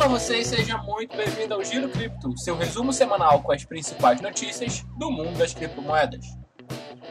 Olá 0.00 0.08
vocês, 0.08 0.46
seja 0.46 0.78
muito 0.78 1.14
bem-vindo 1.14 1.52
ao 1.52 1.62
Giro 1.62 1.86
Cripto, 1.90 2.32
seu 2.38 2.56
resumo 2.56 2.90
semanal 2.90 3.42
com 3.42 3.52
as 3.52 3.66
principais 3.66 4.18
notícias 4.22 4.82
do 4.96 5.10
mundo 5.10 5.36
das 5.36 5.52
criptomoedas. 5.52 6.24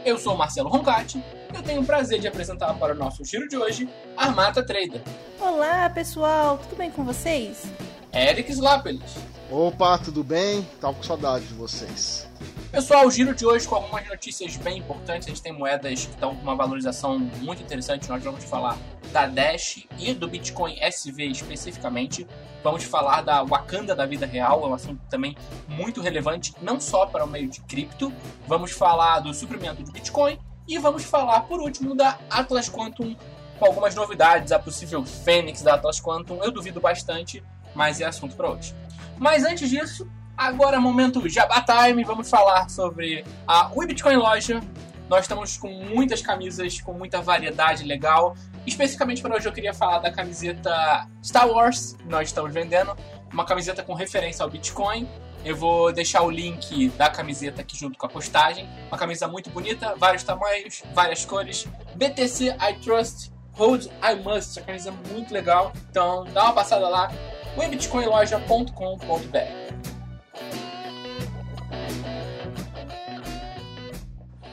Eu 0.04 0.18
sou 0.18 0.36
Marcelo 0.36 0.70
Roncati 0.70 1.24
e 1.54 1.56
eu 1.56 1.62
tenho 1.62 1.82
o 1.82 1.86
prazer 1.86 2.20
de 2.20 2.28
apresentar 2.28 2.74
para 2.80 2.96
o 2.96 2.98
nosso 2.98 3.24
giro 3.24 3.48
de 3.48 3.56
hoje 3.56 3.88
Armata 4.18 4.66
Trader. 4.66 5.04
Olá 5.40 5.88
pessoal, 5.92 6.58
tudo 6.58 6.76
bem 6.76 6.90
com 6.90 7.04
vocês? 7.04 7.64
Eric 8.12 8.52
Slapelis. 8.52 9.18
Opa, 9.52 10.00
tudo 10.00 10.24
bem? 10.24 10.68
Tava 10.82 10.96
com 10.96 11.04
saudade 11.04 11.46
de 11.46 11.54
vocês. 11.54 12.28
Pessoal, 12.72 13.08
o 13.08 13.12
giro 13.12 13.34
de 13.34 13.44
hoje 13.48 13.68
com 13.68 13.76
algumas 13.76 14.08
notícias 14.08 14.56
bem 14.58 14.78
importantes. 14.78 15.28
A 15.28 15.32
gente 15.32 15.42
tem 15.42 15.52
moedas 15.52 16.06
que 16.06 16.12
estão 16.12 16.36
com 16.36 16.44
uma 16.44 16.56
valorização 16.56 17.18
muito 17.18 17.64
interessante. 17.64 18.08
Nós 18.08 18.24
vamos 18.24 18.44
falar 18.44 18.78
da 19.12 19.26
Dash 19.26 19.88
e 19.98 20.14
do 20.14 20.28
Bitcoin 20.28 20.78
SV 20.80 21.26
especificamente. 21.26 22.28
Vamos 22.64 22.84
falar 22.84 23.22
da 23.22 23.44
Wakanda 23.44 23.96
da 23.96 24.06
vida 24.06 24.28
real, 24.28 24.64
é 24.64 24.68
um 24.68 24.74
assunto 24.76 25.02
também 25.10 25.36
muito 25.68 26.00
relevante, 26.00 26.54
não 26.62 26.80
só 26.80 27.08
para 27.08 27.26
o 27.26 27.28
meio 27.28 27.50
de 27.50 27.60
cripto. 27.62 28.14
Vamos 28.48 28.72
falar 28.72 29.20
do 29.22 29.34
suprimento 29.34 29.82
de 29.84 29.92
Bitcoin 29.92 30.38
e 30.68 30.78
vamos 30.78 31.04
falar, 31.04 31.42
por 31.42 31.60
último, 31.60 31.96
da 31.96 32.20
Atlas 32.30 32.70
Quantum 32.70 33.16
com 33.58 33.66
algumas 33.66 33.96
novidades. 33.96 34.52
A 34.52 34.60
possível 34.60 35.04
Fênix 35.04 35.64
da 35.64 35.74
Atlas 35.74 36.00
Quantum, 36.00 36.44
eu 36.44 36.52
duvido 36.52 36.80
bastante, 36.80 37.44
mas 37.74 38.00
é 38.00 38.06
assunto 38.06 38.36
para 38.36 38.52
hoje. 38.52 38.76
Mas 39.18 39.44
antes 39.44 39.68
disso, 39.68 40.08
Agora 40.40 40.78
é 40.78 40.80
momento 40.80 41.28
Jabá 41.28 41.62
Time, 41.62 42.02
vamos 42.06 42.30
falar 42.30 42.70
sobre 42.70 43.26
a 43.46 43.70
WeBitcoin 43.76 44.16
Loja. 44.16 44.62
Nós 45.10 45.26
estamos 45.26 45.58
com 45.58 45.68
muitas 45.68 46.22
camisas, 46.22 46.80
com 46.80 46.94
muita 46.94 47.22
variedade 47.22 47.84
legal. 47.84 48.38
Especificamente 48.66 49.22
para 49.22 49.36
hoje 49.36 49.50
eu 49.50 49.52
queria 49.52 49.74
falar 49.74 50.00
da 50.00 50.10
camiseta 50.10 51.10
Star 51.22 51.46
Wars, 51.46 51.98
que 52.00 52.08
nós 52.08 52.30
estamos 52.30 52.54
vendendo. 52.54 52.96
Uma 53.34 53.44
camiseta 53.44 53.84
com 53.84 53.94
referência 53.94 54.42
ao 54.42 54.50
Bitcoin. 54.50 55.10
Eu 55.44 55.58
vou 55.58 55.92
deixar 55.92 56.22
o 56.22 56.32
link 56.32 56.88
da 56.92 57.10
camiseta 57.10 57.60
aqui 57.60 57.78
junto 57.78 57.98
com 57.98 58.06
a 58.06 58.10
postagem. 58.10 58.66
Uma 58.88 58.98
camisa 58.98 59.28
muito 59.28 59.50
bonita, 59.50 59.94
vários 59.98 60.24
tamanhos, 60.24 60.84
várias 60.94 61.26
cores. 61.26 61.68
BTC 61.96 62.56
I 62.62 62.76
Trust, 62.82 63.30
Hold 63.56 63.88
I 64.02 64.16
Must. 64.16 64.58
A 64.58 64.62
camisa 64.62 64.90
é 64.90 65.14
muito 65.14 65.34
legal. 65.34 65.74
Então 65.92 66.24
dá 66.34 66.46
uma 66.46 66.54
passada 66.54 66.88
lá, 66.88 67.12
webitcoinloja.com.br. 67.58 69.69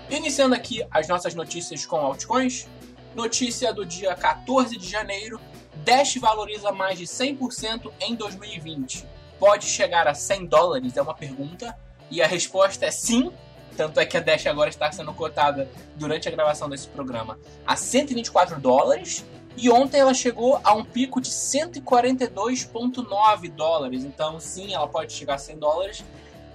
Iniciando 0.09 0.55
aqui 0.55 0.87
as 0.91 1.09
nossas 1.09 1.35
notícias 1.35 1.85
com 1.85 1.97
altcoins. 1.97 2.69
Notícia 3.15 3.73
do 3.73 3.85
dia 3.85 4.15
14 4.15 4.77
de 4.77 4.89
janeiro: 4.89 5.41
Dash 5.85 6.17
valoriza 6.17 6.71
mais 6.71 6.97
de 6.99 7.07
100% 7.07 7.91
em 8.01 8.15
2020. 8.15 9.05
Pode 9.39 9.67
chegar 9.67 10.07
a 10.07 10.15
100 10.15 10.47
dólares? 10.47 10.97
É 10.97 11.03
uma 11.03 11.15
pergunta. 11.15 11.77
E 12.11 12.23
a 12.23 12.27
resposta 12.27 12.87
é 12.87 12.91
sim. 12.91 13.33
Tanto 13.77 13.99
é 13.99 14.07
que 14.07 14.17
a 14.17 14.21
Dash 14.21 14.47
agora 14.47 14.71
está 14.71 14.93
sendo 14.93 15.13
cotada 15.13 15.69
durante 15.97 16.29
a 16.29 16.31
gravação 16.31 16.69
desse 16.69 16.87
programa 16.87 17.37
a 17.67 17.75
124 17.75 18.61
dólares. 18.61 19.25
E 19.57 19.69
ontem 19.71 19.99
ela 19.99 20.15
chegou 20.15 20.61
a 20.63 20.73
um 20.73 20.85
pico 20.85 21.21
de 21.21 21.31
142,9 21.31 23.51
dólares. 23.51 24.05
Então, 24.05 24.39
sim, 24.39 24.73
ela 24.73 24.87
pode 24.87 25.13
chegar 25.13 25.35
a 25.35 25.39
100 25.39 25.59
dólares. 25.59 26.05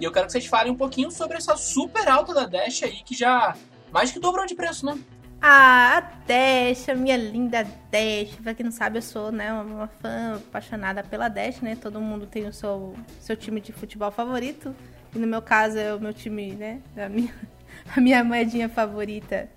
E 0.02 0.04
eu 0.04 0.10
quero 0.10 0.26
que 0.26 0.32
vocês 0.32 0.46
falem 0.46 0.72
um 0.72 0.74
pouquinho 0.74 1.12
sobre 1.12 1.36
essa 1.36 1.56
super 1.56 2.08
alta 2.08 2.34
da 2.34 2.44
Dash 2.44 2.82
aí, 2.82 3.04
que 3.04 3.14
já 3.14 3.54
mais 3.92 4.10
que 4.10 4.18
dobrou 4.18 4.44
de 4.44 4.52
preço, 4.52 4.84
né? 4.84 4.98
Ah, 5.40 5.98
a 5.98 6.00
Dash, 6.26 6.88
a 6.88 6.94
minha 6.96 7.16
linda 7.16 7.62
Dash. 7.88 8.34
Pra 8.42 8.52
quem 8.52 8.64
não 8.64 8.72
sabe, 8.72 8.98
eu 8.98 9.02
sou 9.02 9.30
né, 9.30 9.52
uma 9.52 9.86
fã 9.86 10.34
apaixonada 10.38 11.04
pela 11.04 11.28
Dash, 11.28 11.60
né? 11.60 11.76
Todo 11.76 12.00
mundo 12.00 12.26
tem 12.26 12.48
o 12.48 12.52
seu, 12.52 12.96
seu 13.20 13.36
time 13.36 13.60
de 13.60 13.70
futebol 13.70 14.10
favorito. 14.10 14.74
E 15.14 15.20
no 15.20 15.26
meu 15.28 15.40
caso 15.40 15.78
é 15.78 15.94
o 15.94 16.00
meu 16.00 16.12
time, 16.12 16.50
né? 16.50 16.80
A 16.96 17.08
minha, 17.08 17.32
a 17.96 18.00
minha 18.00 18.24
moedinha 18.24 18.68
favorita 18.68 19.48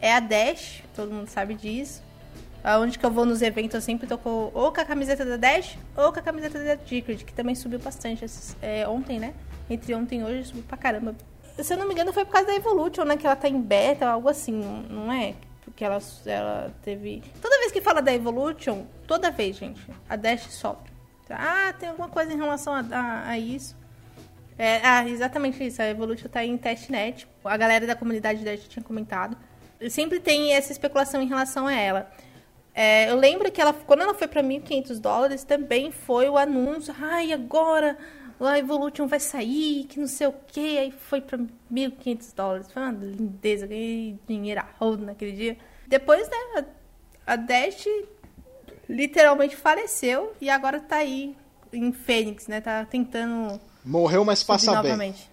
é 0.00 0.14
a 0.14 0.20
Dash, 0.20 0.84
todo 0.94 1.10
mundo 1.10 1.26
sabe 1.26 1.54
disso. 1.54 2.00
Onde 2.80 2.96
que 2.96 3.04
eu 3.04 3.10
vou 3.10 3.26
nos 3.26 3.42
eventos, 3.42 3.74
eu 3.74 3.80
sempre 3.80 4.06
tô 4.06 4.16
com, 4.16 4.52
ou 4.54 4.72
com 4.72 4.80
a 4.80 4.84
camiseta 4.84 5.24
da 5.24 5.36
Dash 5.36 5.76
ou 5.96 6.12
com 6.12 6.20
a 6.20 6.22
camiseta 6.22 6.62
da 6.62 6.78
Secret, 6.78 7.24
que 7.24 7.34
também 7.34 7.56
subiu 7.56 7.80
bastante 7.80 8.24
é, 8.62 8.86
ontem, 8.86 9.18
né? 9.18 9.34
Entre 9.68 9.94
ontem 9.94 10.20
e 10.20 10.24
hoje 10.24 10.44
subiu 10.44 10.64
pra 10.64 10.76
caramba. 10.76 11.14
Se 11.58 11.72
eu 11.72 11.78
não 11.78 11.86
me 11.86 11.92
engano, 11.92 12.12
foi 12.12 12.24
por 12.24 12.32
causa 12.32 12.48
da 12.48 12.54
Evolution, 12.54 13.04
né? 13.04 13.16
Que 13.16 13.26
ela 13.26 13.36
tá 13.36 13.48
em 13.48 13.60
beta, 13.60 14.08
algo 14.08 14.28
assim, 14.28 14.52
não 14.90 15.12
é? 15.12 15.34
Porque 15.64 15.84
ela, 15.84 15.98
ela 16.26 16.74
teve. 16.82 17.22
Toda 17.40 17.58
vez 17.58 17.72
que 17.72 17.80
fala 17.80 18.02
da 18.02 18.12
Evolution, 18.12 18.84
toda 19.06 19.30
vez, 19.30 19.56
gente, 19.56 19.80
a 20.08 20.16
Dash 20.16 20.50
sobe. 20.50 20.92
Ah, 21.30 21.72
tem 21.78 21.88
alguma 21.88 22.08
coisa 22.08 22.32
em 22.32 22.36
relação 22.36 22.74
a, 22.74 22.84
a, 22.90 23.28
a 23.30 23.38
isso. 23.38 23.76
É, 24.58 24.80
ah, 24.84 25.08
exatamente 25.08 25.64
isso. 25.64 25.80
A 25.80 25.88
Evolution 25.88 26.28
tá 26.28 26.44
em 26.44 26.56
testnet. 26.58 27.26
A 27.44 27.56
galera 27.56 27.86
da 27.86 27.96
comunidade 27.96 28.44
Dash 28.44 28.68
tinha 28.68 28.82
comentado. 28.82 29.36
Sempre 29.88 30.20
tem 30.20 30.52
essa 30.52 30.72
especulação 30.72 31.22
em 31.22 31.26
relação 31.26 31.66
a 31.66 31.72
ela. 31.72 32.10
É, 32.74 33.10
eu 33.10 33.16
lembro 33.16 33.50
que 33.52 33.60
ela, 33.60 33.72
quando 33.72 34.02
ela 34.02 34.14
foi 34.14 34.26
para 34.26 34.42
1.500 34.42 34.98
dólares, 34.98 35.44
também 35.44 35.92
foi 35.92 36.28
o 36.28 36.36
anúncio. 36.36 36.94
Ai, 37.00 37.32
agora 37.32 37.96
a 38.40 38.58
Evolution 38.58 39.06
vai 39.06 39.20
sair, 39.20 39.84
que 39.84 39.98
não 39.98 40.06
sei 40.06 40.26
o 40.26 40.32
que, 40.32 40.78
aí 40.78 40.90
foi 40.90 41.20
pra 41.20 41.38
1.500 41.38 42.34
dólares. 42.34 42.72
Foi 42.72 42.82
uma 42.82 42.92
lindeza, 42.92 43.66
ganhei 43.66 44.18
dinheiro 44.26 44.60
a 44.60 44.66
rodo 44.78 45.04
naquele 45.04 45.32
dia. 45.32 45.58
Depois, 45.86 46.28
né, 46.28 46.66
a 47.26 47.36
Dash 47.36 47.86
literalmente 48.88 49.56
faleceu 49.56 50.34
e 50.40 50.50
agora 50.50 50.80
tá 50.80 50.96
aí 50.96 51.36
em 51.72 51.92
Fênix, 51.92 52.46
né, 52.46 52.60
tá 52.60 52.84
tentando... 52.84 53.60
Morreu, 53.84 54.24
mas 54.24 54.42
passa 54.42 54.72
bem. 54.72 54.92
Novamente. 54.92 55.30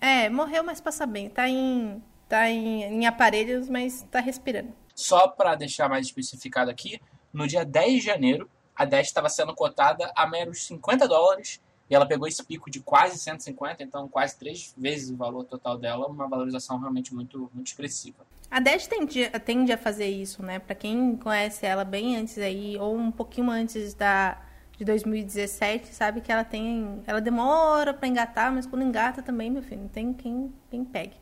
É, 0.00 0.28
morreu, 0.28 0.62
mas 0.62 0.80
passa 0.80 1.06
bem. 1.06 1.28
Tá 1.28 1.48
em, 1.48 2.02
tá 2.28 2.48
em, 2.48 2.82
em 2.82 3.06
aparelhos, 3.06 3.68
mas 3.68 4.02
tá 4.10 4.20
respirando. 4.20 4.72
Só 4.94 5.28
para 5.28 5.54
deixar 5.54 5.88
mais 5.88 6.06
especificado 6.06 6.70
aqui, 6.70 7.00
no 7.32 7.46
dia 7.46 7.64
10 7.64 7.94
de 7.94 8.00
janeiro, 8.00 8.50
a 8.74 8.84
Dash 8.84 9.06
estava 9.06 9.28
sendo 9.28 9.54
cotada 9.54 10.12
a 10.14 10.26
meros 10.26 10.66
50 10.66 11.08
dólares 11.08 11.60
e 11.92 11.94
ela 11.94 12.06
pegou 12.06 12.26
esse 12.26 12.42
pico 12.42 12.70
de 12.70 12.80
quase 12.80 13.18
150, 13.18 13.82
então 13.82 14.08
quase 14.08 14.38
três 14.38 14.72
vezes 14.74 15.10
o 15.10 15.16
valor 15.16 15.44
total 15.44 15.76
dela, 15.76 16.06
uma 16.06 16.26
valorização 16.26 16.78
realmente 16.78 17.14
muito, 17.14 17.50
muito 17.52 17.66
expressiva. 17.66 18.24
A 18.50 18.60
Dash 18.60 18.86
tende, 18.86 19.28
tende 19.44 19.72
a 19.72 19.76
fazer 19.76 20.06
isso, 20.06 20.42
né? 20.42 20.58
Para 20.58 20.74
quem 20.74 21.16
conhece 21.18 21.66
ela 21.66 21.84
bem 21.84 22.16
antes 22.16 22.38
aí, 22.38 22.78
ou 22.78 22.96
um 22.96 23.12
pouquinho 23.12 23.50
antes 23.50 23.92
da 23.92 24.40
de 24.78 24.86
2017, 24.86 25.94
sabe 25.94 26.22
que 26.22 26.32
ela 26.32 26.44
tem, 26.44 27.02
ela 27.06 27.20
demora 27.20 27.92
para 27.92 28.08
engatar, 28.08 28.50
mas 28.50 28.64
quando 28.64 28.82
engata 28.82 29.20
também, 29.20 29.50
meu 29.50 29.62
filho, 29.62 29.82
não 29.82 29.88
tem 29.88 30.14
quem, 30.14 30.50
quem 30.70 30.82
pegue. 30.86 31.12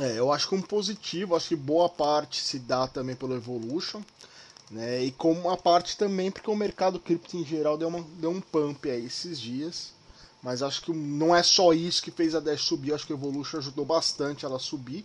É, 0.00 0.18
eu 0.18 0.32
acho 0.32 0.48
que 0.48 0.56
um 0.56 0.60
positivo, 0.60 1.36
acho 1.36 1.50
que 1.50 1.56
boa 1.56 1.88
parte 1.88 2.42
se 2.42 2.58
dá 2.58 2.88
também 2.88 3.14
pelo 3.14 3.36
Evolution, 3.36 4.02
né? 4.72 5.04
E 5.04 5.12
como 5.12 5.40
uma 5.42 5.56
parte 5.56 5.96
também 5.96 6.32
porque 6.32 6.50
o 6.50 6.56
mercado 6.56 6.98
cripto 6.98 7.36
em 7.36 7.44
geral 7.44 7.78
deu, 7.78 7.86
uma, 7.86 8.04
deu 8.18 8.30
um 8.30 8.40
pump 8.40 8.90
aí 8.90 9.06
esses 9.06 9.40
dias. 9.40 9.99
Mas 10.42 10.62
acho 10.62 10.82
que 10.82 10.92
não 10.92 11.34
é 11.34 11.42
só 11.42 11.72
isso 11.72 12.02
que 12.02 12.10
fez 12.10 12.34
a 12.34 12.40
Dash 12.40 12.62
subir, 12.62 12.94
acho 12.94 13.06
que 13.06 13.12
a 13.12 13.16
Evolution 13.16 13.58
ajudou 13.58 13.84
bastante 13.84 14.44
ela 14.44 14.56
a 14.56 14.60
subir. 14.60 15.04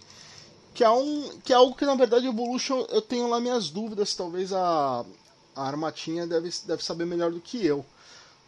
Que 0.74 0.84
é, 0.84 0.90
um, 0.90 1.30
que 1.44 1.54
é 1.54 1.56
algo 1.56 1.76
que 1.76 1.86
na 1.86 1.96
verdade 1.96 2.26
a 2.26 2.30
Evolution 2.30 2.86
eu 2.90 3.02
tenho 3.02 3.30
lá 3.30 3.40
minhas 3.40 3.70
dúvidas, 3.70 4.14
talvez 4.14 4.52
a, 4.54 5.06
a 5.56 5.68
Armatinha 5.68 6.28
deve, 6.28 6.50
deve 6.66 6.84
saber 6.84 7.06
melhor 7.06 7.32
do 7.32 7.40
que 7.40 7.66
eu. 7.66 7.86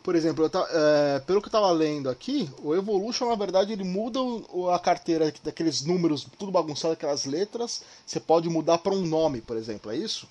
Por 0.03 0.15
exemplo, 0.15 0.45
eu 0.45 0.67
é, 0.71 1.19
pelo 1.19 1.41
que 1.41 1.47
eu 1.47 1.49
estava 1.49 1.69
lendo 1.71 2.09
aqui, 2.09 2.49
o 2.63 2.73
Evolution 2.73 3.27
na 3.27 3.35
verdade 3.35 3.73
ele 3.73 3.83
muda 3.83 4.21
o, 4.21 4.69
a 4.69 4.79
carteira 4.79 5.33
daqueles 5.43 5.81
números 5.81 6.25
tudo 6.37 6.51
bagunçado, 6.51 6.93
aquelas 6.93 7.25
letras, 7.25 7.83
você 8.05 8.19
pode 8.19 8.47
mudar 8.49 8.77
para 8.77 8.93
um 8.93 9.05
nome, 9.05 9.41
por 9.41 9.57
exemplo, 9.57 9.91
é 9.91 9.97
isso? 9.97 10.25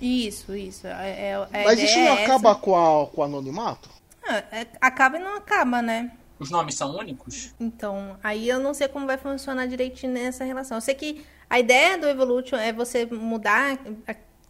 Isso, 0.00 0.52
isso. 0.56 0.88
É, 0.88 1.46
é, 1.52 1.64
Mas 1.64 1.78
isso 1.78 1.96
não 1.96 2.08
é 2.08 2.24
acaba 2.24 2.56
com, 2.56 2.74
a, 2.74 3.06
com 3.06 3.20
o 3.20 3.24
anonimato? 3.24 3.88
Ah, 4.32 4.44
é, 4.50 4.66
acaba 4.80 5.18
e 5.18 5.20
não 5.20 5.36
acaba, 5.36 5.82
né? 5.82 6.10
Os 6.38 6.50
nomes 6.50 6.74
são 6.74 6.96
únicos? 6.96 7.54
Então, 7.60 8.16
aí 8.22 8.48
eu 8.48 8.58
não 8.58 8.72
sei 8.72 8.88
como 8.88 9.06
vai 9.06 9.18
funcionar 9.18 9.66
direitinho 9.66 10.12
nessa 10.12 10.42
relação. 10.42 10.78
Eu 10.78 10.80
sei 10.80 10.94
que 10.94 11.24
a 11.48 11.60
ideia 11.60 11.98
do 11.98 12.08
Evolution 12.08 12.56
é 12.56 12.72
você 12.72 13.04
mudar 13.06 13.78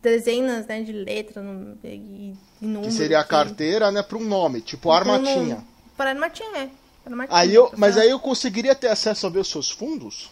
dezenas 0.00 0.66
né, 0.66 0.82
de 0.82 0.92
letras 0.92 1.44
e, 1.84 2.34
e 2.60 2.66
números. 2.66 2.94
Que 2.94 3.02
seria 3.02 3.20
a 3.20 3.24
carteira, 3.24 3.90
né, 3.90 4.02
para 4.02 4.16
um 4.16 4.24
nome, 4.24 4.60
tipo 4.60 4.90
Armatinha. 4.90 5.64
Para 5.96 6.10
Armatinha, 6.10 6.58
é. 6.58 6.70
Armatinha, 7.04 7.38
aí 7.38 7.54
eu, 7.54 7.72
mas 7.76 7.98
aí 7.98 8.08
eu 8.08 8.20
conseguiria 8.20 8.74
ter 8.74 8.88
acesso 8.88 9.26
a 9.26 9.30
ver 9.30 9.40
os 9.40 9.50
seus 9.50 9.70
fundos? 9.70 10.30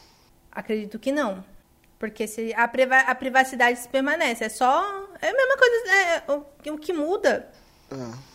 Acredito 0.53 0.99
que 0.99 1.12
não. 1.12 1.44
Porque 1.99 2.26
se 2.26 2.55
a, 2.55 2.67
priva 2.67 2.96
a 3.00 3.14
privacidade 3.14 3.87
permanece. 3.88 4.44
É 4.44 4.49
só. 4.49 4.82
É 5.20 5.29
a 5.29 5.35
mesma 5.35 5.56
coisa. 5.58 5.93
É, 5.93 6.23
o, 6.32 6.75
o 6.75 6.79
que 6.79 6.93
muda. 6.94 7.50
É 7.91 8.30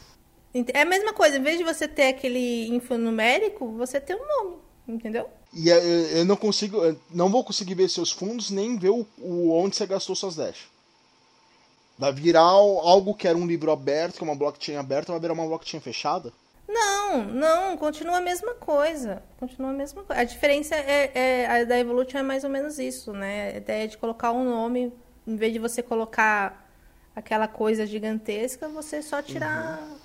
é 0.74 0.82
a 0.82 0.86
mesma 0.86 1.14
coisa, 1.14 1.38
em 1.38 1.42
vez 1.42 1.58
de 1.58 1.64
você 1.64 1.88
ter 1.88 2.08
aquele 2.08 2.68
infonumérico, 2.68 3.72
você 3.74 4.00
tem 4.00 4.16
um 4.16 4.28
nome, 4.28 4.58
entendeu? 4.88 5.30
E 5.54 5.70
eu 5.70 6.26
não 6.26 6.36
consigo, 6.36 6.80
não 7.12 7.30
vou 7.30 7.44
conseguir 7.44 7.76
ver 7.76 7.90
seus 7.90 8.12
fundos 8.12 8.50
nem 8.50 8.78
ver 8.78 8.90
o, 8.90 9.06
o 9.18 9.52
onde 9.52 9.76
você 9.76 9.86
gastou 9.86 10.16
suas 10.16 10.36
dash. 10.36 10.68
Vai 11.98 12.12
virar 12.12 12.42
algo 12.42 13.14
que 13.14 13.28
era 13.28 13.38
um 13.38 13.48
livro 13.48 13.72
aberto, 13.72 14.18
que 14.18 14.24
é 14.24 14.28
uma 14.28 14.36
blockchain 14.36 14.76
aberta, 14.76 15.14
vai 15.14 15.22
virar 15.22 15.34
uma 15.34 15.46
blockchain 15.46 15.80
fechada? 15.80 16.34
Não, 16.68 17.24
não, 17.24 17.78
continua 17.78 18.18
a 18.18 18.22
mesma 18.22 18.54
coisa. 18.56 19.24
Continua 19.40 19.70
a 19.70 19.74
mesma 19.74 20.04
coisa. 20.04 20.22
A 20.22 20.26
diferença 20.26 20.76
é, 20.76 21.12
é 21.14 21.48
a 21.48 21.64
da 21.64 21.80
Evolution 21.80 22.18
é 22.18 22.24
mais 22.24 22.44
ou 22.44 22.50
menos 22.50 22.80
isso, 22.80 23.14
né? 23.14 23.54
A 23.54 23.58
ideia 23.58 23.88
de 23.88 23.98
colocar 23.98 24.32
um 24.32 24.44
nome, 24.44 24.92
em 25.26 25.36
vez 25.36 25.54
de 25.54 25.60
você 25.60 25.82
colocar 25.82 26.70
aquela 27.16 27.48
coisa 27.48 27.86
gigantesca, 27.86 28.68
você 28.68 29.02
só 29.02 29.22
tirar 29.22 29.80
uhum. 29.80 29.96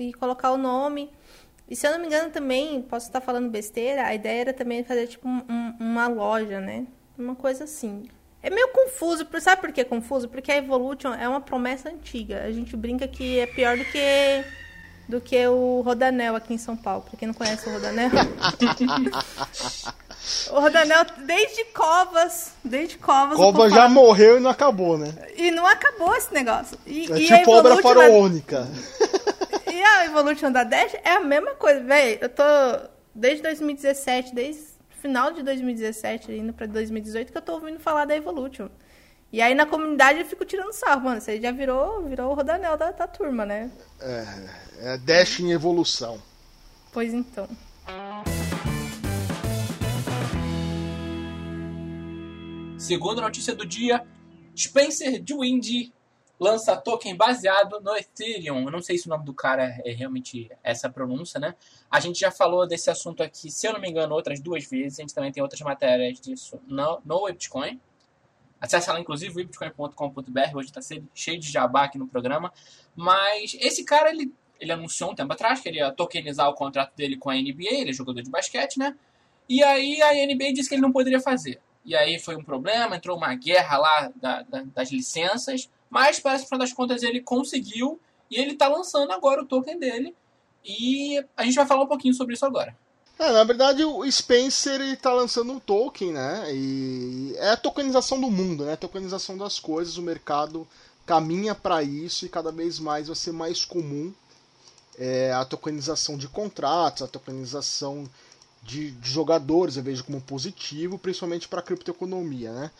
E 0.00 0.12
colocar 0.12 0.50
o 0.50 0.56
nome. 0.56 1.10
E 1.68 1.76
se 1.76 1.86
eu 1.86 1.92
não 1.92 2.00
me 2.00 2.06
engano 2.06 2.30
também, 2.30 2.82
posso 2.82 3.06
estar 3.06 3.20
falando 3.20 3.48
besteira, 3.48 4.06
a 4.06 4.14
ideia 4.14 4.40
era 4.40 4.52
também 4.52 4.82
fazer 4.82 5.06
tipo 5.06 5.28
um, 5.28 5.74
uma 5.78 6.08
loja, 6.08 6.60
né? 6.60 6.86
Uma 7.16 7.36
coisa 7.36 7.64
assim. 7.64 8.08
É 8.42 8.50
meio 8.50 8.68
confuso, 8.68 9.26
sabe 9.40 9.60
por 9.60 9.70
que 9.70 9.82
é 9.82 9.84
confuso? 9.84 10.28
Porque 10.28 10.50
a 10.50 10.56
Evolution 10.56 11.12
é 11.12 11.28
uma 11.28 11.40
promessa 11.40 11.90
antiga. 11.90 12.42
A 12.42 12.50
gente 12.50 12.74
brinca 12.76 13.06
que 13.06 13.38
é 13.38 13.46
pior 13.46 13.76
do 13.76 13.84
que 13.84 14.44
do 15.10 15.20
que 15.20 15.46
o 15.48 15.82
Rodanel 15.84 16.36
aqui 16.36 16.54
em 16.54 16.58
São 16.58 16.76
Paulo. 16.76 17.02
Pra 17.02 17.18
quem 17.18 17.28
não 17.28 17.34
conhece 17.34 17.68
o 17.68 17.72
Rodanel. 17.72 18.10
o 20.52 20.60
Rodanel, 20.60 21.04
desde 21.26 21.64
Covas, 21.66 22.52
desde 22.64 22.96
Covas... 22.96 23.36
Covas 23.36 23.72
já 23.72 23.88
morreu 23.88 24.38
e 24.38 24.40
não 24.40 24.50
acabou, 24.50 24.96
né? 24.96 25.12
E 25.36 25.50
não 25.50 25.66
acabou 25.66 26.14
esse 26.14 26.32
negócio. 26.32 26.78
E, 26.86 27.12
é 27.12 27.18
e 27.18 27.26
tipo 27.26 27.50
obra 27.50 27.76
faraônica. 27.82 28.68
E 29.80 29.82
a 29.82 30.04
Evolution 30.04 30.52
da 30.52 30.62
Dash 30.62 30.92
é 31.02 31.12
a 31.12 31.20
mesma 31.20 31.54
coisa, 31.54 31.82
velho. 31.82 32.18
Eu 32.20 32.28
tô 32.28 32.42
desde 33.14 33.42
2017, 33.42 34.34
desde 34.34 34.62
final 34.90 35.32
de 35.32 35.42
2017, 35.42 36.32
indo 36.32 36.52
pra 36.52 36.66
2018, 36.66 37.32
que 37.32 37.38
eu 37.38 37.40
tô 37.40 37.54
ouvindo 37.54 37.80
falar 37.80 38.04
da 38.04 38.14
Evolution. 38.14 38.68
E 39.32 39.40
aí 39.40 39.54
na 39.54 39.64
comunidade 39.64 40.18
eu 40.18 40.26
fico 40.26 40.44
tirando 40.44 40.74
sarro, 40.74 41.04
mano. 41.04 41.18
Você 41.18 41.40
já 41.40 41.50
virou, 41.50 42.02
virou 42.02 42.30
o 42.30 42.34
rodanel 42.34 42.76
da, 42.76 42.90
da 42.90 43.06
turma, 43.06 43.46
né? 43.46 43.70
É, 44.02 44.92
é 44.92 44.98
Dash 44.98 45.40
em 45.40 45.52
evolução. 45.52 46.22
Pois 46.92 47.14
então. 47.14 47.48
Segunda 52.76 53.22
notícia 53.22 53.54
do 53.54 53.64
dia: 53.64 54.06
Spencer 54.54 55.22
Dwind 55.22 55.90
lança 56.40 56.74
token 56.74 57.14
baseado 57.14 57.80
no 57.80 57.94
Ethereum. 57.94 58.64
Eu 58.64 58.70
não 58.70 58.80
sei 58.80 58.96
se 58.96 59.06
o 59.06 59.10
nome 59.10 59.26
do 59.26 59.34
cara 59.34 59.78
é 59.84 59.92
realmente 59.92 60.50
essa 60.62 60.88
pronúncia, 60.88 61.38
né? 61.38 61.54
A 61.90 62.00
gente 62.00 62.18
já 62.18 62.30
falou 62.30 62.66
desse 62.66 62.90
assunto 62.90 63.22
aqui, 63.22 63.50
se 63.50 63.68
eu 63.68 63.74
não 63.74 63.80
me 63.80 63.90
engano, 63.90 64.14
outras 64.14 64.40
duas 64.40 64.64
vezes. 64.68 64.98
A 64.98 65.02
gente 65.02 65.14
também 65.14 65.30
tem 65.30 65.42
outras 65.42 65.60
matérias 65.60 66.18
disso 66.18 66.58
no, 66.66 66.98
no 67.04 67.26
Bitcoin. 67.26 67.78
Acesse 68.58 68.90
lá, 68.90 68.98
inclusive, 68.98 69.34
bitcoin.com.br. 69.34 70.56
Hoje 70.56 70.70
está 70.70 70.80
cheio 71.14 71.38
de 71.38 71.52
jabá 71.52 71.84
aqui 71.84 71.98
no 71.98 72.08
programa. 72.08 72.50
Mas 72.96 73.54
esse 73.60 73.84
cara, 73.84 74.10
ele, 74.10 74.32
ele 74.58 74.72
anunciou 74.72 75.12
um 75.12 75.14
tempo 75.14 75.32
atrás 75.34 75.60
que 75.60 75.68
ele 75.68 75.78
ia 75.78 75.92
tokenizar 75.92 76.48
o 76.48 76.54
contrato 76.54 76.96
dele 76.96 77.18
com 77.18 77.28
a 77.28 77.34
NBA. 77.34 77.80
Ele 77.80 77.90
é 77.90 77.92
jogador 77.92 78.22
de 78.22 78.30
basquete, 78.30 78.78
né? 78.78 78.96
E 79.46 79.62
aí 79.62 80.00
a 80.00 80.12
NBA 80.26 80.54
disse 80.54 80.70
que 80.70 80.74
ele 80.74 80.82
não 80.82 80.92
poderia 80.92 81.20
fazer. 81.20 81.60
E 81.84 81.94
aí 81.94 82.18
foi 82.18 82.36
um 82.36 82.44
problema, 82.44 82.96
entrou 82.96 83.16
uma 83.16 83.34
guerra 83.34 83.78
lá 83.78 84.12
da, 84.16 84.42
da, 84.42 84.62
das 84.62 84.90
licenças. 84.90 85.68
Mas 85.90 86.20
parece 86.20 86.44
que, 86.44 86.46
no 86.46 86.48
final 86.48 86.66
das 86.66 86.72
contas, 86.72 87.02
ele 87.02 87.20
conseguiu 87.20 88.00
e 88.30 88.36
ele 88.36 88.52
está 88.52 88.68
lançando 88.68 89.10
agora 89.10 89.42
o 89.42 89.46
token 89.46 89.78
dele. 89.78 90.14
E 90.64 91.22
a 91.36 91.44
gente 91.44 91.56
vai 91.56 91.66
falar 91.66 91.82
um 91.82 91.88
pouquinho 91.88 92.14
sobre 92.14 92.34
isso 92.34 92.46
agora. 92.46 92.76
É, 93.18 93.32
na 93.32 93.44
verdade, 93.44 93.84
o 93.84 94.10
Spencer 94.10 94.80
está 94.80 95.12
lançando 95.12 95.52
um 95.52 95.58
token, 95.58 96.12
né? 96.12 96.54
E 96.54 97.34
é 97.36 97.50
a 97.50 97.56
tokenização 97.56 98.20
do 98.20 98.30
mundo, 98.30 98.64
né? 98.64 98.74
A 98.74 98.78
tokenização 98.78 99.36
das 99.36 99.58
coisas. 99.58 99.96
O 99.96 100.02
mercado 100.02 100.66
caminha 101.04 101.54
para 101.54 101.82
isso 101.82 102.24
e 102.24 102.28
cada 102.28 102.52
vez 102.52 102.78
mais 102.78 103.08
vai 103.08 103.16
ser 103.16 103.32
mais 103.32 103.64
comum 103.64 104.14
é, 105.00 105.32
a 105.32 105.44
tokenização 105.46 106.16
de 106.16 106.28
contratos, 106.28 107.02
a 107.02 107.08
tokenização 107.08 108.04
de, 108.62 108.90
de 108.90 109.10
jogadores, 109.10 109.76
eu 109.76 109.82
vejo 109.82 110.04
como 110.04 110.20
positivo, 110.20 110.98
principalmente 110.98 111.48
para 111.48 111.60
a 111.60 111.62
criptoeconomia, 111.62 112.52
né? 112.52 112.70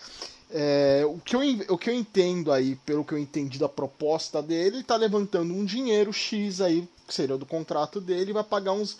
É, 0.53 1.05
o, 1.07 1.19
que 1.19 1.37
eu, 1.37 1.41
o 1.69 1.79
que 1.79 1.91
eu 1.91 1.95
entendo 1.95 2.51
aí, 2.51 2.75
pelo 2.85 3.05
que 3.05 3.13
eu 3.13 3.19
entendi 3.19 3.59
da 3.59 3.69
proposta 3.69 4.43
dele, 4.43 4.77
ele 4.77 4.81
está 4.81 4.97
levantando 4.97 5.55
um 5.55 5.65
dinheiro 5.65 6.13
X 6.13 6.61
aí, 6.61 6.89
que 7.07 7.15
seria 7.15 7.37
do 7.37 7.47
contrato 7.47 8.01
dele, 8.01 8.31
e 8.31 8.35
vai 8.35 8.43
pagar 8.43 8.73
uns, 8.73 8.99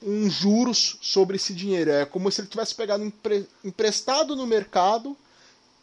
uns 0.00 0.32
juros 0.32 0.96
sobre 1.00 1.36
esse 1.36 1.52
dinheiro. 1.52 1.90
É 1.90 2.04
como 2.04 2.30
se 2.30 2.40
ele 2.40 2.48
tivesse 2.48 2.74
pegado 2.74 3.02
empre, 3.02 3.48
emprestado 3.64 4.36
no 4.36 4.46
mercado, 4.46 5.16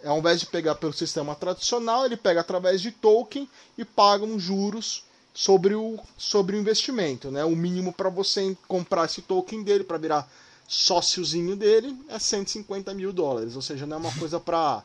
ao 0.04 0.20
invés 0.20 0.40
de 0.40 0.46
pegar 0.46 0.76
pelo 0.76 0.94
sistema 0.94 1.36
tradicional, 1.36 2.06
ele 2.06 2.18
pega 2.18 2.40
através 2.42 2.82
de 2.82 2.92
token 2.92 3.48
e 3.78 3.84
paga 3.84 4.24
uns 4.24 4.42
juros 4.42 5.04
sobre 5.34 5.76
o, 5.76 6.00
sobre 6.18 6.56
o 6.56 6.60
investimento. 6.60 7.30
Né? 7.30 7.44
O 7.44 7.56
mínimo 7.56 7.94
para 7.94 8.10
você 8.10 8.56
comprar 8.68 9.06
esse 9.06 9.22
token 9.22 9.62
dele, 9.62 9.84
para 9.84 9.98
virar 9.98 10.32
sóciozinho 10.68 11.56
dele, 11.56 11.96
é 12.08 12.18
150 12.18 12.94
mil 12.94 13.12
dólares. 13.12 13.56
Ou 13.56 13.62
seja, 13.62 13.86
não 13.86 13.98
é 13.98 14.00
uma 14.00 14.18
coisa 14.18 14.40
para 14.40 14.84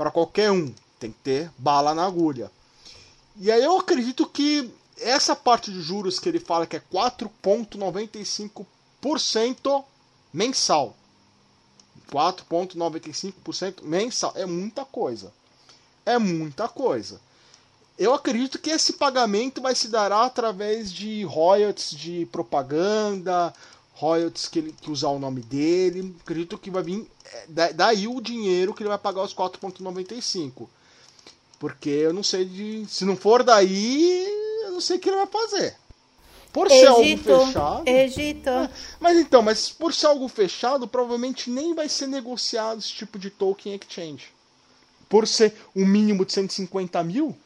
para 0.00 0.10
qualquer 0.10 0.50
um. 0.50 0.74
Tem 0.98 1.12
que 1.12 1.18
ter 1.18 1.50
bala 1.58 1.94
na 1.94 2.06
agulha. 2.06 2.50
E 3.36 3.52
aí 3.52 3.62
eu 3.62 3.76
acredito 3.76 4.26
que 4.26 4.72
essa 4.98 5.36
parte 5.36 5.70
de 5.70 5.82
juros 5.82 6.18
que 6.18 6.26
ele 6.26 6.40
fala 6.40 6.66
que 6.66 6.76
é 6.76 6.82
4,95% 6.90 9.84
mensal. 10.32 10.96
4,95% 12.10 13.82
mensal. 13.82 14.32
É 14.34 14.46
muita 14.46 14.86
coisa. 14.86 15.30
É 16.06 16.18
muita 16.18 16.66
coisa. 16.66 17.20
Eu 17.98 18.14
acredito 18.14 18.58
que 18.58 18.70
esse 18.70 18.94
pagamento 18.94 19.60
vai 19.60 19.74
se 19.74 19.88
dará 19.88 20.24
através 20.24 20.90
de 20.90 21.24
royalties 21.24 21.90
de 21.90 22.24
propaganda, 22.32 23.52
royalties 24.00 24.48
que 24.48 24.58
ele 24.58 24.74
que 24.80 24.90
usar 24.90 25.08
o 25.08 25.18
nome 25.18 25.42
dele. 25.42 26.14
Acredito 26.20 26.56
que 26.58 26.70
vai 26.70 26.82
vir 26.82 27.06
é, 27.56 27.72
daí 27.72 28.08
o 28.08 28.20
dinheiro 28.20 28.72
que 28.72 28.82
ele 28.82 28.88
vai 28.88 28.98
pagar 28.98 29.22
os 29.22 29.34
4.95. 29.34 30.66
Porque 31.58 31.90
eu 31.90 32.12
não 32.12 32.22
sei 32.22 32.44
de 32.46 32.86
se 32.88 33.04
não 33.04 33.16
for 33.16 33.42
daí, 33.42 34.26
eu 34.64 34.72
não 34.72 34.80
sei 34.80 34.96
o 34.96 35.00
que 35.00 35.10
ele 35.10 35.16
vai 35.16 35.26
fazer. 35.26 35.76
Por 36.52 36.68
ser 36.68 36.86
algo 36.86 37.18
fechado. 37.18 37.88
Egito. 37.88 38.48
É, 38.48 38.70
mas 38.98 39.18
então, 39.18 39.42
mas 39.42 39.70
por 39.70 39.94
ser 39.94 40.06
algo 40.06 40.26
fechado, 40.26 40.88
provavelmente 40.88 41.50
nem 41.50 41.74
vai 41.74 41.88
ser 41.88 42.08
negociado 42.08 42.78
esse 42.78 42.92
tipo 42.92 43.18
de 43.18 43.30
token 43.30 43.74
exchange. 43.74 44.32
Por 45.08 45.28
ser 45.28 45.54
um 45.76 45.86
mínimo 45.86 46.24
de 46.24 46.32
150 46.32 47.02
mil, 47.04 47.36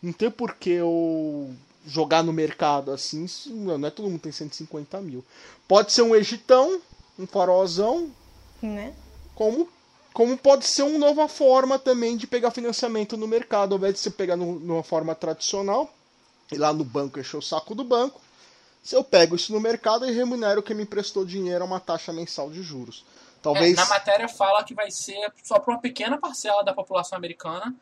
não 0.00 0.12
tem 0.12 0.30
por 0.30 0.54
que 0.54 0.70
eu 0.70 1.54
jogar 1.86 2.22
no 2.22 2.32
mercado 2.32 2.90
assim, 2.90 3.26
não 3.46 3.86
é 3.86 3.90
todo 3.90 4.08
mundo 4.08 4.20
tem 4.20 4.32
150 4.32 5.00
mil. 5.00 5.24
Pode 5.68 5.92
ser 5.92 6.02
um 6.02 6.14
egitão, 6.14 6.80
um 7.18 7.26
farolzão, 7.26 8.10
né? 8.62 8.94
Como, 9.34 9.68
como 10.12 10.36
pode 10.38 10.66
ser 10.66 10.82
uma 10.82 10.98
nova 10.98 11.28
forma 11.28 11.78
também 11.78 12.16
de 12.16 12.26
pegar 12.26 12.50
financiamento 12.50 13.16
no 13.16 13.26
mercado, 13.26 13.72
ao 13.72 13.78
invés 13.78 13.94
de 13.94 14.00
você 14.00 14.10
pegar 14.10 14.36
no, 14.36 14.58
numa 14.58 14.82
forma 14.82 15.14
tradicional, 15.14 15.92
ir 16.50 16.58
lá 16.58 16.72
no 16.72 16.84
banco 16.84 17.18
encher 17.18 17.36
o 17.36 17.42
saco 17.42 17.74
do 17.74 17.84
banco, 17.84 18.20
se 18.82 18.94
eu 18.94 19.02
pego 19.02 19.34
isso 19.34 19.52
no 19.52 19.60
mercado 19.60 20.06
e 20.06 20.12
remunero 20.12 20.62
quem 20.62 20.76
me 20.76 20.82
emprestou 20.82 21.24
dinheiro 21.24 21.64
a 21.64 21.66
uma 21.66 21.80
taxa 21.80 22.12
mensal 22.12 22.50
de 22.50 22.62
juros. 22.62 23.04
Talvez... 23.42 23.72
É, 23.72 23.80
na 23.80 23.86
matéria 23.86 24.28
fala 24.28 24.62
que 24.62 24.74
vai 24.74 24.90
ser 24.90 25.32
só 25.42 25.58
para 25.58 25.74
uma 25.74 25.80
pequena 25.80 26.18
parcela 26.18 26.62
da 26.62 26.72
população 26.72 27.16
americana, 27.16 27.74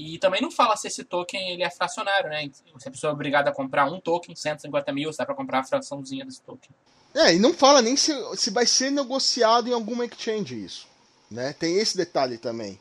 e 0.00 0.18
também 0.18 0.40
não 0.40 0.50
fala 0.50 0.76
se 0.78 0.88
esse 0.88 1.04
token 1.04 1.50
ele 1.50 1.62
é 1.62 1.68
fracionário, 1.68 2.30
né? 2.30 2.48
Se 2.78 2.88
a 2.88 2.90
pessoa 2.90 3.10
é 3.10 3.12
obrigada 3.12 3.50
a 3.50 3.52
comprar 3.52 3.84
um 3.84 4.00
token, 4.00 4.34
150 4.34 4.92
mil, 4.94 5.12
se 5.12 5.18
dá 5.18 5.26
para 5.26 5.34
comprar 5.34 5.60
a 5.60 5.64
fraçãozinha 5.64 6.24
desse 6.24 6.40
token. 6.40 6.70
É, 7.14 7.34
e 7.34 7.38
não 7.38 7.52
fala 7.52 7.82
nem 7.82 7.96
se, 7.96 8.14
se 8.34 8.50
vai 8.50 8.64
ser 8.64 8.90
negociado 8.90 9.68
em 9.68 9.74
alguma 9.74 10.06
exchange 10.06 10.64
isso. 10.64 10.86
Né? 11.30 11.52
Tem 11.52 11.76
esse 11.76 11.98
detalhe 11.98 12.38
também. 12.38 12.80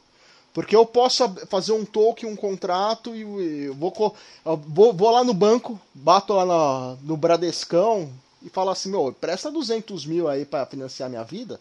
Porque 0.54 0.74
eu 0.74 0.86
posso 0.86 1.28
fazer 1.50 1.74
um 1.74 1.84
token, 1.84 2.30
um 2.30 2.38
contrato 2.38 3.14
e 3.14 3.66
eu 3.66 3.76
vou, 3.76 4.16
eu 4.46 4.56
vou, 4.56 4.94
vou 4.94 5.12
lá 5.12 5.22
no 5.22 5.34
banco, 5.34 5.80
bato 5.94 6.32
lá 6.32 6.46
no, 6.46 6.96
no 7.04 7.18
Bradescão 7.18 8.10
e 8.42 8.50
falo 8.50 8.70
assim, 8.70 8.90
meu, 8.90 9.14
presta 9.20 9.52
200 9.52 10.06
mil 10.06 10.30
aí 10.30 10.46
para 10.46 10.66
financiar 10.66 11.10
minha 11.10 11.24
vida. 11.24 11.60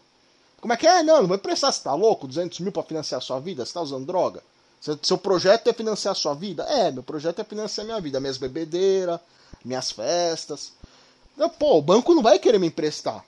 Como 0.61 0.71
é 0.71 0.77
que 0.77 0.87
é? 0.87 1.03
Não, 1.03 1.21
não 1.21 1.27
vai 1.27 1.37
prestar, 1.37 1.73
você 1.73 1.83
tá 1.83 1.93
louco? 1.93 2.27
200 2.27 2.61
mil 2.61 2.71
para 2.71 2.83
financiar 2.83 3.17
a 3.17 3.21
sua 3.21 3.41
vida? 3.41 3.65
Você 3.65 3.73
tá 3.73 3.81
usando 3.81 4.05
droga? 4.05 4.41
Seu 4.79 5.17
projeto 5.17 5.69
é 5.69 5.73
financiar 5.73 6.13
a 6.13 6.15
sua 6.15 6.33
vida? 6.33 6.63
É, 6.63 6.91
meu 6.91 7.03
projeto 7.03 7.39
é 7.39 7.43
financiar 7.43 7.83
a 7.83 7.87
minha 7.87 8.01
vida, 8.01 8.19
minhas 8.19 8.37
bebedeiras, 8.37 9.19
minhas 9.63 9.91
festas. 9.91 10.71
Pô, 11.57 11.77
o 11.77 11.81
banco 11.81 12.13
não 12.13 12.21
vai 12.21 12.39
querer 12.39 12.59
me 12.59 12.67
emprestar. 12.67 13.23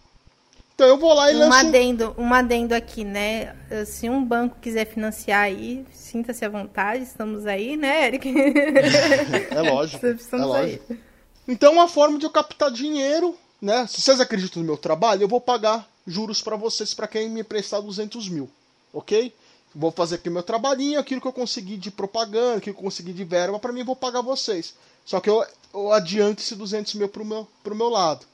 Então 0.74 0.88
eu 0.88 0.98
vou 0.98 1.14
lá 1.14 1.32
e 1.32 1.36
um 1.36 1.40
lanço... 1.40 1.68
Adendo, 1.68 2.16
um 2.18 2.34
adendo 2.34 2.74
aqui, 2.74 3.04
né? 3.04 3.56
Se 3.86 4.10
um 4.10 4.24
banco 4.24 4.58
quiser 4.60 4.86
financiar 4.86 5.44
aí, 5.44 5.86
sinta-se 5.94 6.44
à 6.44 6.50
vontade, 6.50 7.04
estamos 7.04 7.46
aí, 7.46 7.78
né, 7.78 8.08
Eric? 8.08 8.34
É 9.52 9.62
lógico. 9.62 10.06
é 10.06 10.38
lógico. 10.38 10.94
Aí. 10.94 11.00
Então, 11.48 11.74
uma 11.74 11.88
forma 11.88 12.18
de 12.18 12.26
eu 12.26 12.32
captar 12.32 12.72
dinheiro, 12.72 13.38
né? 13.62 13.86
Se 13.88 14.02
vocês 14.02 14.20
acreditam 14.20 14.62
no 14.62 14.66
meu 14.66 14.78
trabalho, 14.78 15.22
eu 15.22 15.28
vou 15.28 15.40
pagar 15.40 15.88
juros 16.08 16.42
para 16.42 16.56
vocês 16.56 16.94
para 16.94 17.08
quem 17.08 17.30
me 17.30 17.42
emprestar 17.42 17.82
200 17.82 18.28
mil, 18.30 18.50
ok? 18.92 19.34
Vou 19.74 19.92
fazer 19.92 20.16
aqui 20.16 20.30
meu 20.30 20.44
trabalhinho, 20.44 21.00
aquilo 21.00 21.22
que 21.22 21.28
eu 21.28 21.34
consegui 21.34 21.78
de 21.78 21.90
propaganda, 21.90 22.58
aquilo 22.58 22.76
que 22.76 22.80
eu 22.80 22.86
consegui 22.86 23.14
de 23.14 23.24
verba, 23.24 23.60
para 23.60 23.72
mim 23.72 23.84
vou 23.84 23.96
pagar 23.96 24.22
vocês. 24.22 24.74
Só 25.06 25.20
que 25.20 25.30
eu, 25.30 25.46
eu 25.74 25.92
adianto 25.92 26.42
esse 26.42 26.56
200 26.56 26.94
mil 26.96 27.10
pro 27.10 27.26
meu, 27.26 27.48
pro 27.64 27.76
meu 27.76 27.90
lado. 27.90 28.26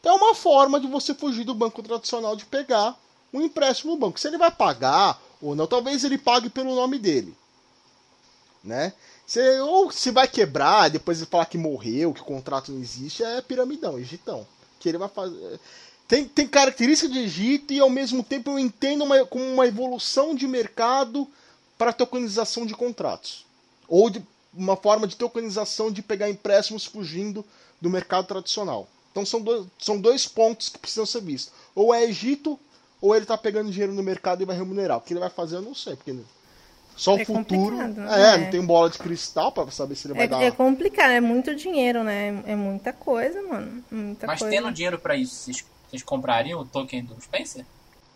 Então 0.00 0.14
é 0.14 0.16
uma 0.16 0.34
forma 0.34 0.78
de 0.78 0.86
você 0.86 1.14
fugir 1.14 1.44
do 1.44 1.54
banco 1.54 1.82
tradicional 1.82 2.36
de 2.36 2.44
pegar 2.44 2.98
um 3.32 3.40
empréstimo 3.40 3.92
no 3.92 3.98
banco. 3.98 4.20
Se 4.20 4.28
ele 4.28 4.38
vai 4.38 4.50
pagar 4.50 5.20
ou 5.40 5.54
não, 5.54 5.66
talvez 5.66 6.04
ele 6.04 6.18
pague 6.18 6.48
pelo 6.48 6.74
nome 6.74 6.98
dele. 6.98 7.36
Né? 8.62 8.92
Se, 9.26 9.60
ou 9.60 9.90
se 9.90 10.10
vai 10.10 10.28
quebrar, 10.28 10.90
depois 10.90 11.18
ele 11.18 11.30
falar 11.30 11.46
que 11.46 11.58
morreu, 11.58 12.12
que 12.12 12.20
o 12.20 12.24
contrato 12.24 12.70
não 12.70 12.80
existe, 12.80 13.22
é 13.22 13.40
piramidão, 13.40 13.98
egitão. 13.98 14.46
Que 14.78 14.88
ele 14.88 14.98
vai 14.98 15.08
fazer. 15.08 15.58
Tem, 16.06 16.24
tem 16.26 16.46
característica 16.46 17.10
de 17.12 17.18
Egito 17.20 17.72
e 17.72 17.80
ao 17.80 17.88
mesmo 17.90 18.22
tempo 18.22 18.50
eu 18.50 18.58
entendo 18.58 19.04
uma, 19.04 19.24
como 19.24 19.44
uma 19.44 19.66
evolução 19.66 20.34
de 20.34 20.46
mercado 20.46 21.26
para 21.78 21.92
tokenização 21.92 22.66
de 22.66 22.74
contratos. 22.74 23.44
Ou 23.88 24.10
de 24.10 24.22
uma 24.52 24.76
forma 24.76 25.06
de 25.06 25.16
tokenização 25.16 25.90
de 25.90 26.02
pegar 26.02 26.28
empréstimos 26.30 26.84
fugindo 26.84 27.44
do 27.80 27.90
mercado 27.90 28.26
tradicional. 28.26 28.86
Então 29.10 29.24
são 29.24 29.40
dois, 29.40 29.66
são 29.78 30.00
dois 30.00 30.26
pontos 30.26 30.68
que 30.68 30.78
precisam 30.78 31.06
ser 31.06 31.22
vistos. 31.22 31.52
Ou 31.74 31.94
é 31.94 32.04
Egito, 32.04 32.58
ou 33.00 33.14
ele 33.14 33.24
está 33.24 33.36
pegando 33.38 33.70
dinheiro 33.70 33.92
no 33.92 34.02
mercado 34.02 34.42
e 34.42 34.46
vai 34.46 34.56
remunerar. 34.56 34.98
O 34.98 35.00
que 35.00 35.12
ele 35.12 35.20
vai 35.20 35.30
fazer 35.30 35.56
eu 35.56 35.62
não 35.62 35.74
sei, 35.74 35.96
porque 35.96 36.14
só 36.96 37.14
o 37.14 37.18
É 37.18 37.24
futuro. 37.24 37.76
complicado, 37.76 38.00
É, 38.12 38.36
né? 38.36 38.44
não 38.44 38.50
tem 38.50 38.64
bola 38.64 38.88
de 38.88 38.98
cristal 38.98 39.50
para 39.50 39.70
saber 39.70 39.96
se 39.96 40.06
ele 40.06 40.14
vai 40.14 40.24
É, 40.24 40.28
dar. 40.28 40.42
é 40.42 40.50
complicado, 40.50 41.10
é 41.10 41.20
muito 41.20 41.54
dinheiro, 41.54 42.04
né? 42.04 42.42
É 42.46 42.54
muita 42.54 42.92
coisa, 42.92 43.42
mano. 43.42 43.82
Muita 43.90 44.26
Mas 44.26 44.38
coisa. 44.38 44.54
tendo 44.56 44.72
dinheiro 44.72 44.98
pra 44.98 45.16
isso, 45.16 45.50
vocês, 45.94 46.02
comprariam 46.02 46.60
o 46.60 46.66
token 46.66 47.04
do 47.04 47.20
Spencer? 47.20 47.64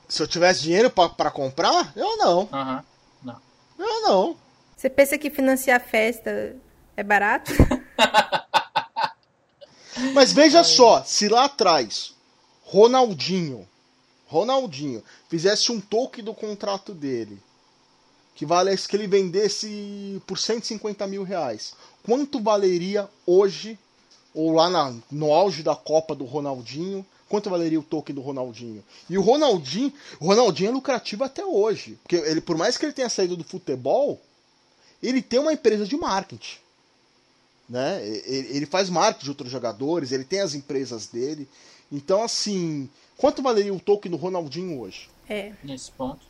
Se 0.08 0.22
eu 0.22 0.26
tivesse 0.26 0.62
dinheiro 0.62 0.90
para 0.90 1.30
comprar, 1.30 1.92
eu 1.94 2.16
não. 2.16 2.48
Aham. 2.52 2.84
Não. 3.22 3.36
Eu 3.78 4.02
não. 4.02 4.36
Você 4.76 4.88
pensa 4.90 5.16
que 5.18 5.30
financiar 5.30 5.80
festa 5.80 6.56
é 6.96 7.02
barato? 7.02 7.52
Mas 10.14 10.32
veja 10.32 10.62
só, 10.62 11.02
se 11.04 11.28
lá 11.28 11.44
atrás 11.44 12.14
Ronaldinho, 12.64 13.68
Ronaldinho 14.26 15.02
fizesse 15.28 15.72
um 15.72 15.80
token 15.80 16.24
do 16.24 16.34
contrato 16.34 16.94
dele, 16.94 17.40
que 18.34 18.46
valesse 18.46 18.86
que 18.86 18.94
ele 18.96 19.08
vendesse 19.08 20.22
por 20.26 20.38
150 20.38 21.06
mil 21.06 21.24
reais, 21.24 21.74
quanto 22.04 22.40
valeria 22.40 23.08
hoje, 23.26 23.76
ou 24.32 24.52
lá 24.52 24.70
na- 24.70 24.94
no 25.10 25.32
auge 25.32 25.62
da 25.64 25.74
Copa 25.74 26.14
do 26.14 26.24
Ronaldinho, 26.24 27.04
quanto 27.28 27.50
valeria 27.50 27.80
o 27.80 27.82
token 27.82 28.14
do 28.14 28.20
Ronaldinho? 28.20 28.84
E 29.08 29.18
o 29.18 29.22
Ronaldinho, 29.22 29.92
o 30.20 30.26
Ronaldinho 30.26 30.70
é 30.70 30.72
lucrativo 30.72 31.24
até 31.24 31.44
hoje, 31.44 31.98
porque 32.02 32.16
ele, 32.16 32.40
por 32.40 32.56
mais 32.56 32.76
que 32.76 32.84
ele 32.84 32.92
tenha 32.92 33.08
saído 33.08 33.36
do 33.36 33.44
futebol, 33.44 34.20
ele 35.02 35.22
tem 35.22 35.38
uma 35.38 35.52
empresa 35.52 35.86
de 35.86 35.96
marketing 35.96 36.58
né? 37.68 38.00
Ele 38.06 38.56
ele 38.56 38.66
faz 38.66 38.88
marketing 38.88 39.24
de 39.24 39.30
outros 39.30 39.50
jogadores, 39.50 40.10
ele 40.10 40.24
tem 40.24 40.40
as 40.40 40.54
empresas 40.54 41.06
dele. 41.06 41.46
Então, 41.92 42.22
assim, 42.22 42.88
quanto 43.16 43.42
valeria 43.42 43.74
o 43.74 43.80
token 43.80 44.10
do 44.10 44.16
Ronaldinho 44.16 44.80
hoje? 44.80 45.08
É. 45.28 45.52
Nesse 45.62 45.90
ponto. 45.90 46.20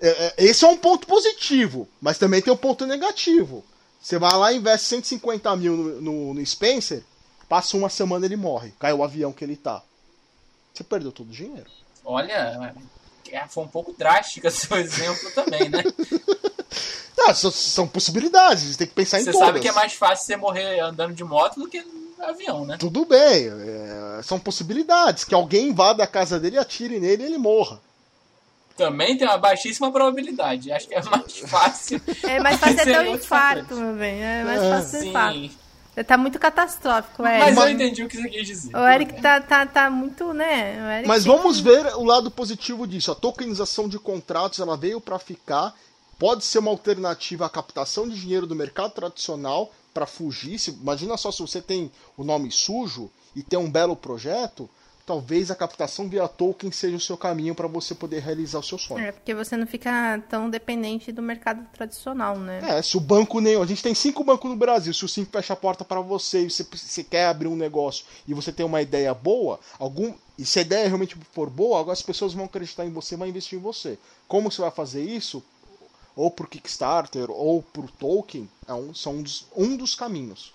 É, 0.00 0.08
é, 0.08 0.34
Esse 0.38 0.64
é 0.64 0.68
um 0.68 0.76
ponto 0.76 1.06
positivo, 1.06 1.86
mas 2.00 2.18
também 2.18 2.42
tem 2.42 2.52
um 2.52 2.56
ponto 2.56 2.86
negativo. 2.86 3.64
Você 4.00 4.18
vai 4.18 4.34
lá 4.36 4.52
e 4.52 4.56
investe 4.56 4.86
150 4.88 5.54
mil 5.56 5.76
no, 5.76 6.00
no, 6.00 6.34
no 6.34 6.46
Spencer, 6.46 7.02
passa 7.48 7.76
uma 7.76 7.90
semana 7.90 8.24
ele 8.24 8.36
morre, 8.36 8.72
cai 8.78 8.92
o 8.92 9.04
avião 9.04 9.32
que 9.32 9.44
ele 9.44 9.56
tá. 9.56 9.82
Você 10.72 10.84
perdeu 10.84 11.12
todo 11.12 11.28
o 11.28 11.32
dinheiro. 11.32 11.66
Olha, 12.04 12.72
é, 13.30 13.46
foi 13.48 13.64
um 13.64 13.68
pouco 13.68 13.94
drástica 13.96 14.50
seu 14.50 14.76
exemplo 14.78 15.30
também, 15.32 15.68
né? 15.68 15.82
Ah, 17.22 17.34
são, 17.34 17.50
são 17.50 17.86
possibilidades, 17.86 18.62
você 18.64 18.78
tem 18.78 18.86
que 18.86 18.94
pensar 18.94 19.20
em 19.20 19.24
Você 19.24 19.32
todas. 19.32 19.46
sabe 19.48 19.60
que 19.60 19.68
é 19.68 19.72
mais 19.72 19.92
fácil 19.92 20.24
você 20.24 20.36
morrer 20.38 20.80
andando 20.80 21.12
de 21.14 21.22
moto 21.22 21.60
do 21.60 21.68
que 21.68 21.82
no 21.82 22.24
avião, 22.24 22.64
né? 22.64 22.78
Tudo 22.78 23.04
bem, 23.04 23.46
é, 23.48 24.22
são 24.22 24.38
possibilidades. 24.38 25.24
Que 25.24 25.34
alguém 25.34 25.68
invada 25.68 26.02
a 26.02 26.06
casa 26.06 26.40
dele, 26.40 26.56
atire 26.56 26.98
nele 26.98 27.22
e 27.22 27.26
ele 27.26 27.36
morra. 27.36 27.78
Também 28.74 29.18
tem 29.18 29.28
uma 29.28 29.36
baixíssima 29.36 29.92
probabilidade. 29.92 30.72
Acho 30.72 30.88
que 30.88 30.94
é 30.94 31.02
mais 31.02 31.36
fácil. 31.40 32.00
É 32.22 32.40
mais 32.40 32.58
fácil 32.58 32.80
até 32.80 33.00
um 33.02 33.14
infarto, 33.14 33.74
meu 33.76 33.94
bem. 33.96 34.22
É 34.22 34.42
mais 34.44 34.62
É. 34.62 34.70
fácil 34.70 35.00
um 35.00 35.04
infarto. 35.04 35.38
Sim. 35.38 35.50
Tá 36.06 36.16
muito 36.16 36.38
catastrófico, 36.38 37.26
é. 37.26 37.38
Mas 37.40 37.54
Mas- 37.54 37.68
eu 37.68 37.74
entendi 37.74 38.02
o 38.04 38.08
que 38.08 38.16
você 38.16 38.28
quis 38.28 38.46
dizer. 38.46 38.74
O 38.74 38.88
Eric 38.88 39.20
tá, 39.20 39.40
tá, 39.40 39.66
tá 39.66 39.90
muito, 39.90 40.32
né? 40.32 40.82
O 40.82 40.90
Eric 40.92 41.08
Mas 41.08 41.24
tem 41.24 41.32
vamos 41.36 41.56
que- 41.58 41.62
ver 41.64 41.86
o 41.96 42.04
lado 42.04 42.30
positivo 42.30 42.86
disso. 42.86 43.10
A 43.12 43.14
tokenização 43.14 43.88
de 43.88 43.98
contratos 43.98 44.60
ela 44.60 44.76
veio 44.76 45.00
para 45.00 45.18
ficar. 45.18 45.74
Pode 46.18 46.44
ser 46.44 46.58
uma 46.58 46.70
alternativa 46.70 47.46
à 47.46 47.50
captação 47.50 48.08
de 48.08 48.18
dinheiro 48.20 48.46
do 48.46 48.54
mercado 48.54 48.92
tradicional 48.92 49.70
para 49.92 50.06
fugir. 50.06 50.58
Se, 50.58 50.70
imagina 50.70 51.16
só 51.16 51.32
se 51.32 51.40
você 51.40 51.60
tem 51.60 51.90
o 52.16 52.22
nome 52.24 52.50
sujo 52.50 53.10
e 53.34 53.42
tem 53.42 53.58
um 53.58 53.70
belo 53.70 53.96
projeto, 53.96 54.68
talvez 55.06 55.50
a 55.50 55.54
captação 55.54 56.08
via 56.08 56.28
token 56.28 56.70
seja 56.70 56.96
o 56.96 57.00
seu 57.00 57.16
caminho 57.16 57.54
para 57.54 57.66
você 57.66 57.94
poder 57.94 58.20
realizar 58.20 58.58
o 58.58 58.62
seu 58.62 58.78
sonho. 58.78 59.04
É, 59.04 59.12
porque 59.12 59.34
você 59.34 59.56
não 59.56 59.66
fica 59.66 60.22
tão 60.28 60.48
dependente 60.48 61.10
do 61.12 61.22
mercado 61.22 61.66
tradicional, 61.72 62.38
né? 62.38 62.60
É, 62.78 62.82
se 62.82 62.96
o 62.96 63.00
banco 63.00 63.40
nem. 63.40 63.60
A 63.60 63.66
gente 63.66 63.82
tem 63.82 63.94
cinco 63.94 64.22
bancos 64.22 64.50
no 64.50 64.56
Brasil. 64.56 64.92
Se 64.94 65.04
o 65.04 65.08
cinco 65.08 65.32
fecha 65.32 65.52
a 65.52 65.56
porta 65.56 65.84
para 65.84 66.00
você 66.00 66.42
e 66.42 66.50
você, 66.50 66.64
você 66.64 67.04
quer 67.04 67.26
abrir 67.26 67.48
um 67.48 67.56
negócio 67.56 68.04
e 68.26 68.34
você 68.34 68.52
tem 68.52 68.64
uma 68.64 68.82
ideia 68.82 69.12
boa, 69.14 69.58
algum. 69.78 70.14
E 70.38 70.44
se 70.44 70.58
a 70.58 70.62
ideia 70.62 70.86
realmente 70.86 71.16
for 71.32 71.50
boa, 71.50 71.80
agora 71.80 71.92
as 71.92 72.02
pessoas 72.02 72.32
vão 72.32 72.46
acreditar 72.46 72.86
em 72.86 72.90
você, 72.90 73.16
vão 73.16 73.26
investir 73.26 73.58
em 73.58 73.62
você. 73.62 73.98
Como 74.26 74.50
você 74.50 74.62
vai 74.62 74.70
fazer 74.70 75.02
isso? 75.02 75.42
Ou 76.16 76.30
por 76.30 76.48
Kickstarter, 76.48 77.30
ou 77.30 77.62
por 77.62 77.90
token, 77.90 78.48
é 78.66 78.74
um, 78.74 78.94
são 78.94 79.14
um 79.14 79.22
dos, 79.22 79.46
um 79.56 79.76
dos 79.76 79.94
caminhos. 79.94 80.52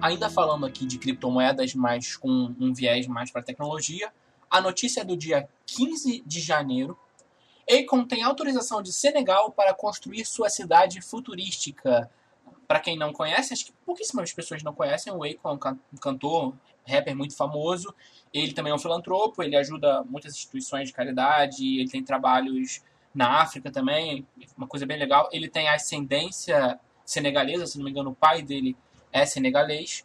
Ainda 0.00 0.30
falando 0.30 0.64
aqui 0.64 0.86
de 0.86 0.96
criptomoedas, 0.96 1.74
mas 1.74 2.16
com 2.16 2.54
um 2.60 2.72
viés 2.72 3.06
mais 3.08 3.32
para 3.32 3.42
tecnologia, 3.42 4.12
a 4.48 4.60
notícia 4.60 5.00
é 5.00 5.04
do 5.04 5.16
dia 5.16 5.48
15 5.66 6.22
de 6.24 6.40
janeiro. 6.40 6.96
Akon 7.68 8.04
tem 8.04 8.22
autorização 8.22 8.80
de 8.80 8.92
Senegal 8.92 9.50
para 9.50 9.74
construir 9.74 10.24
sua 10.24 10.48
cidade 10.48 11.00
futurística. 11.02 12.08
Para 12.66 12.78
quem 12.78 12.96
não 12.96 13.12
conhece, 13.12 13.52
acho 13.52 13.66
que 13.66 13.72
pouquíssimas 13.84 14.32
pessoas 14.32 14.62
não 14.62 14.72
conhecem, 14.72 15.12
o 15.12 15.24
Akon 15.24 15.50
é 15.50 15.52
um 15.52 15.58
can- 15.58 15.78
cantor, 16.00 16.54
rapper 16.86 17.16
muito 17.16 17.36
famoso. 17.36 17.92
Ele 18.32 18.52
também 18.52 18.70
é 18.70 18.74
um 18.74 18.78
filantropo, 18.78 19.42
ele 19.42 19.56
ajuda 19.56 20.04
muitas 20.04 20.32
instituições 20.32 20.88
de 20.88 20.94
caridade, 20.94 21.80
ele 21.80 21.90
tem 21.90 22.04
trabalhos 22.04 22.82
na 23.12 23.40
África 23.40 23.70
também, 23.70 24.24
uma 24.56 24.68
coisa 24.68 24.86
bem 24.86 24.96
legal. 24.96 25.28
Ele 25.32 25.48
tem 25.48 25.68
ascendência 25.68 26.78
senegalesa, 27.04 27.66
se 27.66 27.78
não 27.78 27.84
me 27.84 27.90
engano, 27.90 28.10
o 28.10 28.14
pai 28.14 28.42
dele 28.42 28.76
é 29.12 29.24
senegalês. 29.26 30.04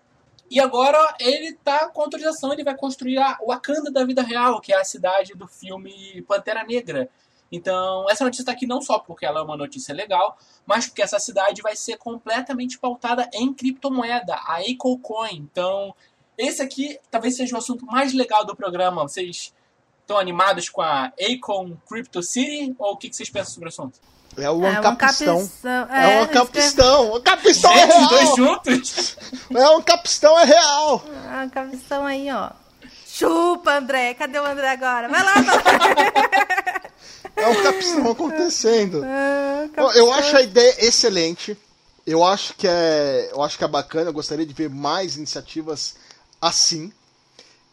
E 0.49 0.59
agora 0.59 1.15
ele 1.19 1.53
tá 1.63 1.89
com 1.89 2.01
autorização, 2.01 2.53
ele 2.53 2.63
vai 2.63 2.75
construir 2.75 3.17
a 3.17 3.37
Wakanda 3.45 3.91
da 3.91 4.03
vida 4.05 4.21
real, 4.21 4.61
que 4.61 4.73
é 4.73 4.79
a 4.79 4.83
cidade 4.83 5.33
do 5.33 5.47
filme 5.47 6.21
Pantera 6.27 6.63
Negra. 6.63 7.09
Então, 7.51 8.09
essa 8.09 8.23
notícia 8.23 8.41
está 8.41 8.51
aqui 8.51 8.65
não 8.65 8.81
só 8.81 8.97
porque 8.99 9.25
ela 9.25 9.39
é 9.39 9.43
uma 9.43 9.55
notícia 9.55 9.93
legal, 9.93 10.37
mas 10.65 10.87
porque 10.87 11.03
essa 11.03 11.19
cidade 11.19 11.61
vai 11.61 11.75
ser 11.75 11.97
completamente 11.97 12.79
pautada 12.79 13.29
em 13.33 13.53
criptomoeda, 13.53 14.33
a 14.33 14.57
AcoCoin. 14.57 15.37
Então, 15.37 15.93
esse 16.37 16.61
aqui 16.61 16.99
talvez 17.11 17.35
seja 17.35 17.55
o 17.55 17.59
assunto 17.59 17.85
mais 17.85 18.13
legal 18.13 18.43
do 18.45 18.55
programa. 18.55 19.03
Vocês 19.03 19.53
estão 20.01 20.17
animados 20.17 20.67
com 20.67 20.81
a 20.81 21.11
Acon 21.19 21.77
Crypto 21.87 22.21
City? 22.23 22.75
Ou 22.77 22.93
o 22.93 22.97
que 22.97 23.13
vocês 23.13 23.29
pensam 23.29 23.53
sobre 23.53 23.67
o 23.67 23.69
assunto? 23.69 23.99
É 24.37 24.49
o 24.49 24.65
É, 24.65 24.69
Ancapistão. 24.77 25.37
Ancapistão. 25.37 25.71
É 25.71 25.85
o 25.85 26.09
É, 26.09 26.19
Ancapistão. 26.21 27.11
O 27.11 27.15
Ancapistão 27.17 27.71
é 27.73 27.85
os 27.85 28.07
dois 28.09 28.23
real. 28.23 28.35
juntos? 28.35 29.17
É 29.51 29.69
o 29.69 29.77
Ancapistão 29.77 30.39
é 30.39 30.43
real. 30.45 31.03
Ancapistão 31.43 32.05
aí, 32.05 32.31
ó. 32.31 32.49
Chupa, 33.07 33.73
André. 33.77 34.13
Cadê 34.15 34.39
o 34.39 34.45
André 34.45 34.69
agora? 34.71 35.07
Vai 35.07 35.23
lá, 35.23 35.33
lá. 35.35 36.81
É 37.35 37.47
o 37.47 37.63
Capistão 37.63 38.11
acontecendo. 38.11 39.03
Ah, 39.75 39.83
Ó, 39.85 39.91
Eu 39.93 40.11
acho 40.13 40.35
a 40.35 40.41
ideia 40.41 40.85
excelente. 40.85 41.57
Eu 42.05 42.23
acho 42.23 42.53
que 42.55 42.67
é, 42.67 43.29
eu 43.31 43.41
acho 43.41 43.57
que 43.57 43.63
é 43.63 43.67
bacana. 43.67 44.09
Eu 44.09 44.13
gostaria 44.13 44.45
de 44.45 44.53
ver 44.53 44.69
mais 44.69 45.15
iniciativas 45.15 45.95
assim. 46.41 46.91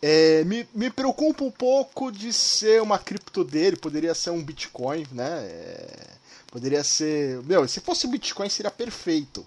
É, 0.01 0.45
me, 0.45 0.67
me 0.73 0.89
preocupa 0.89 1.45
um 1.45 1.51
pouco 1.51 2.11
de 2.13 2.33
ser 2.33 2.81
uma 2.81 2.99
cripto 2.99 3.43
dele. 3.45 3.77
Poderia 3.77 4.15
ser 4.15 4.31
um 4.31 4.43
Bitcoin, 4.43 5.07
né? 5.13 5.43
É, 5.45 5.91
poderia 6.51 6.85
ser. 6.85 7.43
Meu, 7.45 7.67
se 7.69 7.81
fosse 7.81 8.07
o 8.07 8.11
Bitcoin 8.11 8.49
seria 8.49 8.71
perfeito. 8.71 9.47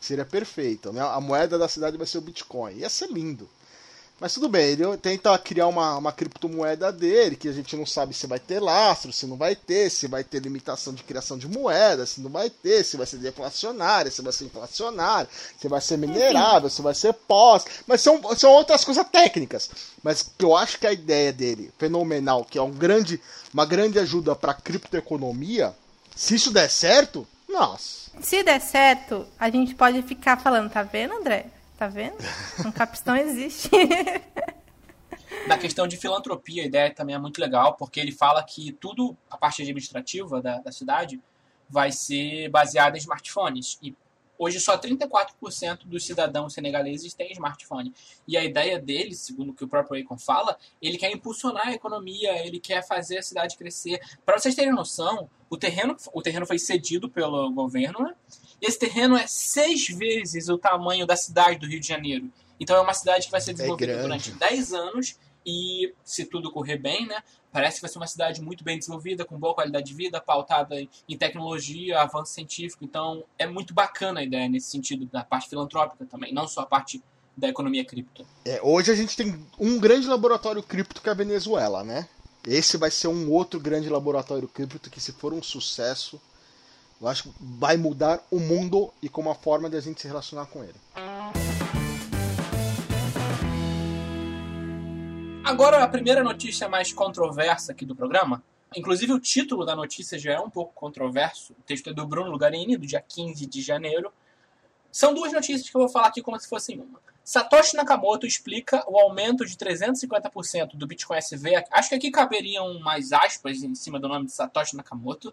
Seria 0.00 0.24
perfeito. 0.24 0.92
Né? 0.92 1.00
A 1.00 1.20
moeda 1.20 1.58
da 1.58 1.68
cidade 1.68 1.96
vai 1.96 2.06
ser 2.06 2.18
o 2.18 2.22
Bitcoin. 2.22 2.74
Ia 2.76 2.88
ser 2.88 3.10
lindo. 3.10 3.48
Mas 4.18 4.32
tudo 4.32 4.48
bem, 4.48 4.70
ele 4.70 4.96
tenta 4.96 5.36
criar 5.36 5.66
uma, 5.66 5.98
uma 5.98 6.10
criptomoeda 6.10 6.90
dele, 6.90 7.36
que 7.36 7.48
a 7.48 7.52
gente 7.52 7.76
não 7.76 7.84
sabe 7.84 8.14
se 8.14 8.26
vai 8.26 8.38
ter 8.38 8.60
lastro, 8.60 9.12
se 9.12 9.26
não 9.26 9.36
vai 9.36 9.54
ter, 9.54 9.90
se 9.90 10.06
vai 10.06 10.24
ter 10.24 10.40
limitação 10.40 10.94
de 10.94 11.02
criação 11.02 11.36
de 11.36 11.46
moeda, 11.46 12.06
se 12.06 12.22
não 12.22 12.30
vai 12.30 12.48
ter, 12.48 12.82
se 12.82 12.96
vai 12.96 13.04
ser 13.04 13.18
deflacionária, 13.18 14.10
se 14.10 14.22
vai 14.22 14.32
ser 14.32 14.46
inflacionária, 14.46 15.28
se 15.60 15.68
vai 15.68 15.82
ser 15.82 15.98
minerável, 15.98 16.70
se 16.70 16.80
vai 16.80 16.94
ser 16.94 17.12
pós. 17.12 17.66
Mas 17.86 18.00
são, 18.00 18.18
são 18.36 18.50
outras 18.52 18.86
coisas 18.86 19.06
técnicas. 19.06 19.68
Mas 20.02 20.30
eu 20.38 20.56
acho 20.56 20.78
que 20.78 20.86
a 20.86 20.92
ideia 20.94 21.30
dele, 21.30 21.70
fenomenal, 21.76 22.42
que 22.42 22.56
é 22.56 22.62
um 22.62 22.72
grande, 22.72 23.20
uma 23.52 23.66
grande 23.66 23.98
ajuda 23.98 24.34
para 24.34 24.52
a 24.52 24.54
criptoeconomia, 24.54 25.74
se 26.16 26.34
isso 26.34 26.50
der 26.50 26.70
certo, 26.70 27.28
nossa. 27.46 28.10
Se 28.22 28.42
der 28.42 28.58
certo, 28.60 29.28
a 29.38 29.50
gente 29.50 29.74
pode 29.74 30.02
ficar 30.02 30.38
falando, 30.38 30.70
tá 30.70 30.82
vendo, 30.82 31.12
André? 31.12 31.46
Tá 31.76 31.88
vendo? 31.88 32.16
Um 32.64 32.72
capistão 32.72 33.14
existe. 33.14 33.68
Na 35.46 35.58
questão 35.58 35.86
de 35.86 35.98
filantropia, 35.98 36.62
a 36.62 36.66
ideia 36.66 36.90
também 36.90 37.14
é 37.14 37.18
muito 37.18 37.38
legal, 37.38 37.74
porque 37.74 38.00
ele 38.00 38.12
fala 38.12 38.42
que 38.42 38.72
tudo, 38.72 39.14
a 39.30 39.36
parte 39.36 39.60
administrativa 39.60 40.40
da, 40.40 40.58
da 40.58 40.72
cidade, 40.72 41.20
vai 41.68 41.92
ser 41.92 42.48
baseada 42.48 42.96
em 42.96 43.00
smartphones. 43.00 43.78
E 43.82 43.94
hoje 44.38 44.60
só 44.60 44.78
34% 44.78 45.84
dos 45.84 46.04
cidadãos 46.04 46.54
senegaleses 46.54 47.14
têm 47.14 47.32
smartphone. 47.32 47.94
E 48.26 48.36
a 48.36 48.44
ideia 48.44 48.78
dele, 48.78 49.14
segundo 49.14 49.50
o 49.50 49.54
que 49.54 49.64
o 49.64 49.68
próprio 49.68 50.02
Akon 50.02 50.18
fala, 50.18 50.56
ele 50.80 50.98
quer 50.98 51.10
impulsionar 51.12 51.68
a 51.68 51.72
economia, 51.72 52.46
ele 52.46 52.60
quer 52.60 52.86
fazer 52.86 53.18
a 53.18 53.22
cidade 53.22 53.56
crescer. 53.56 54.00
Para 54.24 54.38
vocês 54.38 54.54
terem 54.54 54.72
noção, 54.72 55.28
o 55.48 55.56
terreno, 55.56 55.96
o 56.12 56.22
terreno 56.22 56.46
foi 56.46 56.58
cedido 56.58 57.08
pelo 57.08 57.50
governo, 57.52 58.00
né? 58.00 58.14
Esse 58.60 58.78
terreno 58.78 59.16
é 59.16 59.26
seis 59.26 59.86
vezes 59.88 60.48
o 60.48 60.58
tamanho 60.58 61.06
da 61.06 61.16
cidade 61.16 61.58
do 61.58 61.66
Rio 61.66 61.80
de 61.80 61.86
Janeiro. 61.86 62.32
Então 62.58 62.76
é 62.76 62.80
uma 62.80 62.94
cidade 62.94 63.26
que 63.26 63.30
vai 63.30 63.40
ser 63.40 63.52
desenvolvida 63.52 63.92
é 63.92 64.02
durante 64.02 64.30
10 64.30 64.72
anos 64.72 65.18
e, 65.44 65.94
se 66.02 66.24
tudo 66.24 66.50
correr 66.50 66.76
bem, 66.76 67.06
né, 67.06 67.22
parece 67.56 67.76
que 67.76 67.80
vai 67.80 67.90
ser 67.90 67.98
uma 67.98 68.06
cidade 68.06 68.42
muito 68.42 68.62
bem 68.62 68.78
desenvolvida, 68.78 69.24
com 69.24 69.38
boa 69.38 69.54
qualidade 69.54 69.86
de 69.86 69.94
vida, 69.94 70.20
pautada 70.20 70.76
em 70.78 71.16
tecnologia, 71.16 72.02
avanço 72.02 72.34
científico. 72.34 72.84
Então 72.84 73.24
é 73.38 73.46
muito 73.46 73.72
bacana 73.72 74.20
a 74.20 74.22
ideia 74.22 74.46
nesse 74.46 74.70
sentido, 74.70 75.06
da 75.06 75.24
parte 75.24 75.48
filantrópica 75.48 76.04
também, 76.04 76.34
não 76.34 76.46
só 76.46 76.60
a 76.60 76.66
parte 76.66 77.02
da 77.34 77.48
economia 77.48 77.82
cripto. 77.82 78.26
É, 78.44 78.60
hoje 78.62 78.92
a 78.92 78.94
gente 78.94 79.16
tem 79.16 79.42
um 79.58 79.80
grande 79.80 80.06
laboratório 80.06 80.62
cripto 80.62 81.00
que 81.00 81.08
é 81.08 81.12
a 81.12 81.14
Venezuela, 81.14 81.82
né? 81.82 82.06
Esse 82.46 82.76
vai 82.76 82.90
ser 82.90 83.08
um 83.08 83.32
outro 83.32 83.58
grande 83.58 83.88
laboratório 83.88 84.46
cripto 84.46 84.90
que, 84.90 85.00
se 85.00 85.12
for 85.12 85.32
um 85.32 85.42
sucesso, 85.42 86.20
eu 87.00 87.08
acho 87.08 87.22
que 87.22 87.30
vai 87.40 87.78
mudar 87.78 88.22
o 88.30 88.38
mundo 88.38 88.92
e 89.02 89.08
como 89.08 89.30
a 89.30 89.34
forma 89.34 89.70
de 89.70 89.78
a 89.78 89.80
gente 89.80 90.02
se 90.02 90.06
relacionar 90.06 90.44
com 90.44 90.62
ele. 90.62 90.76
Agora 95.46 95.80
a 95.80 95.86
primeira 95.86 96.24
notícia 96.24 96.68
mais 96.68 96.92
controversa 96.92 97.70
aqui 97.70 97.86
do 97.86 97.94
programa. 97.94 98.42
Inclusive 98.76 99.12
o 99.12 99.20
título 99.20 99.64
da 99.64 99.76
notícia 99.76 100.18
já 100.18 100.32
é 100.32 100.40
um 100.40 100.50
pouco 100.50 100.72
controverso. 100.74 101.52
O 101.52 101.62
texto 101.62 101.88
é 101.88 101.92
do 101.92 102.04
Bruno 102.04 102.32
Lugarini, 102.32 102.76
do 102.76 102.84
dia 102.84 103.00
15 103.00 103.46
de 103.46 103.62
janeiro. 103.62 104.12
São 104.90 105.14
duas 105.14 105.32
notícias 105.32 105.70
que 105.70 105.76
eu 105.76 105.82
vou 105.82 105.88
falar 105.88 106.08
aqui 106.08 106.20
como 106.20 106.36
se 106.40 106.48
fossem 106.48 106.80
uma. 106.80 107.00
Satoshi 107.22 107.76
Nakamoto 107.76 108.26
explica 108.26 108.82
o 108.90 108.98
aumento 108.98 109.46
de 109.46 109.56
350% 109.56 110.74
do 110.74 110.84
Bitcoin 110.84 111.18
SV. 111.18 111.64
Acho 111.70 111.90
que 111.90 111.94
aqui 111.94 112.10
caberiam 112.10 112.80
mais 112.80 113.12
aspas 113.12 113.62
em 113.62 113.72
cima 113.76 114.00
do 114.00 114.08
nome 114.08 114.26
de 114.26 114.32
Satoshi 114.32 114.74
Nakamoto. 114.74 115.32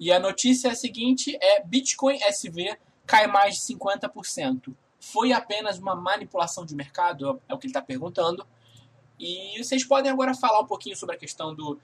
E 0.00 0.10
a 0.10 0.18
notícia 0.18 0.66
é 0.66 0.70
a 0.72 0.74
seguinte: 0.74 1.38
é 1.40 1.62
Bitcoin 1.62 2.20
SV 2.20 2.76
cai 3.06 3.28
mais 3.28 3.54
de 3.54 3.60
50%. 3.76 4.74
Foi 4.98 5.32
apenas 5.32 5.78
uma 5.78 5.94
manipulação 5.94 6.66
de 6.66 6.74
mercado? 6.74 7.40
É 7.48 7.54
o 7.54 7.58
que 7.58 7.66
ele 7.66 7.70
está 7.70 7.80
perguntando. 7.80 8.44
E 9.22 9.62
vocês 9.62 9.84
podem 9.84 10.10
agora 10.10 10.34
falar 10.34 10.58
um 10.58 10.66
pouquinho 10.66 10.96
sobre 10.96 11.14
a 11.14 11.18
questão 11.18 11.54
do. 11.54 11.78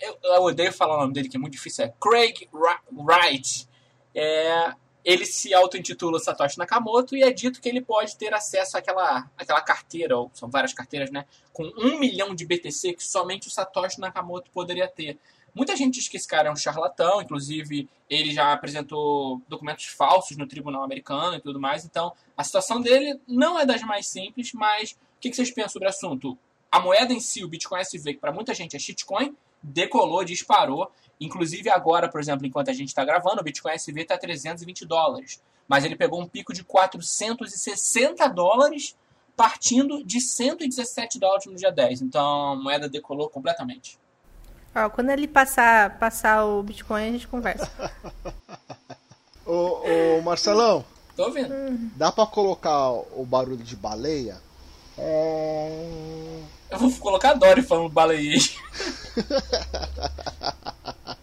Eu, 0.00 0.16
eu 0.22 0.42
odeio 0.42 0.72
falar 0.72 0.94
o 0.94 1.00
nome 1.00 1.12
dele, 1.12 1.28
que 1.28 1.36
é 1.36 1.40
muito 1.40 1.54
difícil. 1.54 1.86
É 1.86 1.92
Craig 2.00 2.48
Wright. 2.92 3.68
É, 4.14 4.72
ele 5.04 5.26
se 5.26 5.52
auto-intitula 5.52 6.20
Satoshi 6.20 6.56
Nakamoto 6.56 7.16
e 7.16 7.22
é 7.24 7.32
dito 7.32 7.60
que 7.60 7.68
ele 7.68 7.80
pode 7.80 8.16
ter 8.16 8.32
acesso 8.32 8.78
àquela, 8.78 9.28
àquela 9.36 9.60
carteira, 9.60 10.16
ou 10.16 10.30
são 10.32 10.48
várias 10.48 10.72
carteiras, 10.72 11.10
né? 11.10 11.26
Com 11.52 11.64
um 11.64 11.98
milhão 11.98 12.32
de 12.32 12.46
BTC 12.46 12.92
que 12.92 13.04
somente 13.04 13.48
o 13.48 13.50
Satoshi 13.50 13.98
Nakamoto 14.00 14.48
poderia 14.52 14.86
ter. 14.86 15.18
Muita 15.52 15.74
gente 15.74 15.94
diz 15.94 16.06
que 16.06 16.16
esse 16.16 16.28
cara 16.28 16.48
é 16.48 16.52
um 16.52 16.56
charlatão, 16.56 17.20
inclusive 17.20 17.88
ele 18.08 18.30
já 18.32 18.52
apresentou 18.52 19.42
documentos 19.48 19.86
falsos 19.86 20.36
no 20.36 20.46
tribunal 20.46 20.84
americano 20.84 21.34
e 21.34 21.40
tudo 21.40 21.58
mais, 21.58 21.84
então 21.84 22.12
a 22.36 22.44
situação 22.44 22.80
dele 22.80 23.20
não 23.26 23.58
é 23.58 23.66
das 23.66 23.82
mais 23.82 24.06
simples, 24.06 24.52
mas 24.52 24.92
o 24.92 24.96
que 25.20 25.32
vocês 25.32 25.50
pensam 25.50 25.70
sobre 25.70 25.86
o 25.86 25.90
assunto? 25.90 26.38
A 26.70 26.80
moeda 26.80 27.12
em 27.12 27.20
si, 27.20 27.44
o 27.44 27.48
Bitcoin 27.48 27.80
SV, 27.80 28.14
que 28.14 28.20
para 28.20 28.32
muita 28.32 28.52
gente 28.54 28.76
é 28.76 28.78
shitcoin, 28.78 29.34
decolou, 29.62 30.24
disparou. 30.24 30.90
Inclusive 31.20 31.68
agora, 31.70 32.08
por 32.08 32.20
exemplo, 32.20 32.46
enquanto 32.46 32.70
a 32.70 32.74
gente 32.74 32.88
está 32.88 33.04
gravando, 33.04 33.40
o 33.40 33.44
Bitcoin 33.44 33.72
SV 33.72 34.02
está 34.02 34.16
320 34.18 34.86
dólares. 34.86 35.42
Mas 35.66 35.84
ele 35.84 35.96
pegou 35.96 36.20
um 36.20 36.26
pico 36.26 36.52
de 36.52 36.62
460 36.62 38.26
dólares, 38.28 38.96
partindo 39.36 40.04
de 40.04 40.20
117 40.20 41.18
dólares 41.18 41.46
no 41.46 41.54
dia 41.54 41.72
10. 41.72 42.02
Então 42.02 42.52
a 42.52 42.56
moeda 42.56 42.88
decolou 42.88 43.28
completamente. 43.28 43.98
Ó, 44.74 44.88
quando 44.90 45.10
ele 45.10 45.26
passar, 45.26 45.98
passar 45.98 46.44
o 46.44 46.62
Bitcoin, 46.62 47.08
a 47.08 47.12
gente 47.12 47.26
conversa. 47.26 47.70
ô, 49.44 49.80
ô, 50.18 50.22
Marcelão. 50.22 50.84
Tô 51.16 51.24
ouvindo. 51.24 51.52
Dá 51.96 52.12
pra 52.12 52.26
colocar 52.26 52.92
o 52.92 53.26
barulho 53.26 53.64
de 53.64 53.74
baleia? 53.74 54.40
É... 54.96 56.42
Eu 56.70 56.78
vou 56.78 56.92
colocar 56.92 57.30
a 57.30 57.34
Dory 57.34 57.62
falando 57.62 57.88
baleia. 57.88 58.38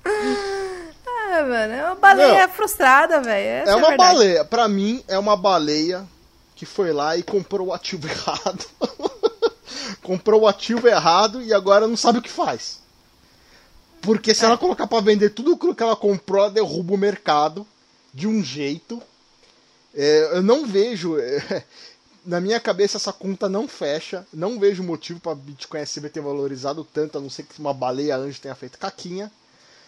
ah, 0.05 1.43
mano, 1.43 1.73
é 1.73 1.85
uma 1.85 1.95
baleia 1.95 2.47
Não, 2.47 2.53
frustrada, 2.53 3.21
velho. 3.21 3.69
É, 3.69 3.71
é 3.71 3.75
uma 3.75 3.93
é 3.93 3.97
baleia. 3.97 4.45
Pra 4.45 4.67
mim, 4.67 5.03
é 5.07 5.17
uma 5.19 5.37
baleia 5.37 6.05
que 6.55 6.65
foi 6.65 6.91
lá 6.93 7.15
e 7.17 7.23
comprou 7.23 7.67
o 7.67 7.73
ativo 7.73 8.07
errado. 8.09 8.65
comprou 10.01 10.41
o 10.41 10.47
ativo 10.47 10.87
errado 10.87 11.41
e 11.41 11.53
agora 11.53 11.87
não 11.87 11.97
sabe 11.97 12.19
o 12.19 12.21
que 12.21 12.31
faz. 12.31 12.79
Porque 14.01 14.33
se 14.33 14.43
é. 14.43 14.47
ela 14.47 14.57
colocar 14.57 14.87
para 14.87 15.01
vender 15.01 15.31
tudo 15.31 15.57
que 15.75 15.83
ela 15.83 15.95
comprou, 15.95 16.43
ela 16.43 16.51
derruba 16.51 16.93
o 16.93 16.97
mercado 16.97 17.67
de 18.13 18.27
um 18.27 18.43
jeito. 18.43 19.01
É, 19.93 20.37
eu 20.37 20.43
não 20.43 20.65
vejo. 20.65 21.19
É, 21.19 21.63
na 22.25 22.41
minha 22.41 22.59
cabeça 22.59 22.97
essa 22.97 23.13
conta 23.13 23.47
não 23.47 23.67
fecha. 23.67 24.25
Não 24.33 24.59
vejo 24.59 24.83
motivo 24.83 25.19
para 25.19 25.35
Bitcoin 25.35 25.81
SV 25.81 26.09
ter 26.09 26.21
valorizado 26.21 26.83
tanto, 26.83 27.17
a 27.17 27.21
não 27.21 27.29
ser 27.29 27.43
que 27.43 27.59
uma 27.59 27.73
baleia 27.73 28.17
anjo 28.17 28.41
tenha 28.41 28.55
feito 28.55 28.79
caquinha. 28.79 29.31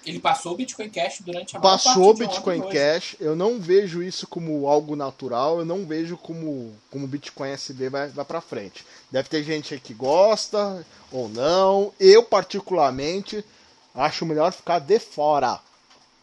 Ele 0.06 0.20
passou 0.20 0.54
o 0.54 0.56
Bitcoin 0.56 0.90
Cash 0.90 1.20
durante 1.20 1.58
a 1.58 1.60
Passou 1.60 2.12
o 2.12 2.14
Bitcoin 2.14 2.62
Cash. 2.70 3.18
Eu 3.20 3.36
não 3.36 3.60
vejo 3.60 4.02
isso 4.02 4.26
como 4.26 4.68
algo 4.68 4.96
natural. 4.96 5.60
Eu 5.60 5.66
não 5.66 5.86
vejo 5.86 6.16
como 6.16 6.74
como 6.90 7.08
Bitcoin 7.08 7.50
SV 7.50 7.90
vai, 7.90 8.08
vai 8.08 8.24
para 8.24 8.40
frente. 8.40 8.86
Deve 9.12 9.28
ter 9.28 9.44
gente 9.44 9.78
que 9.80 9.94
gosta 9.94 10.86
ou 11.12 11.28
não. 11.28 11.92
Eu 12.00 12.24
particularmente 12.24 13.44
acho 13.94 14.26
melhor 14.26 14.54
ficar 14.54 14.80
de 14.80 14.98
fora. 14.98 15.60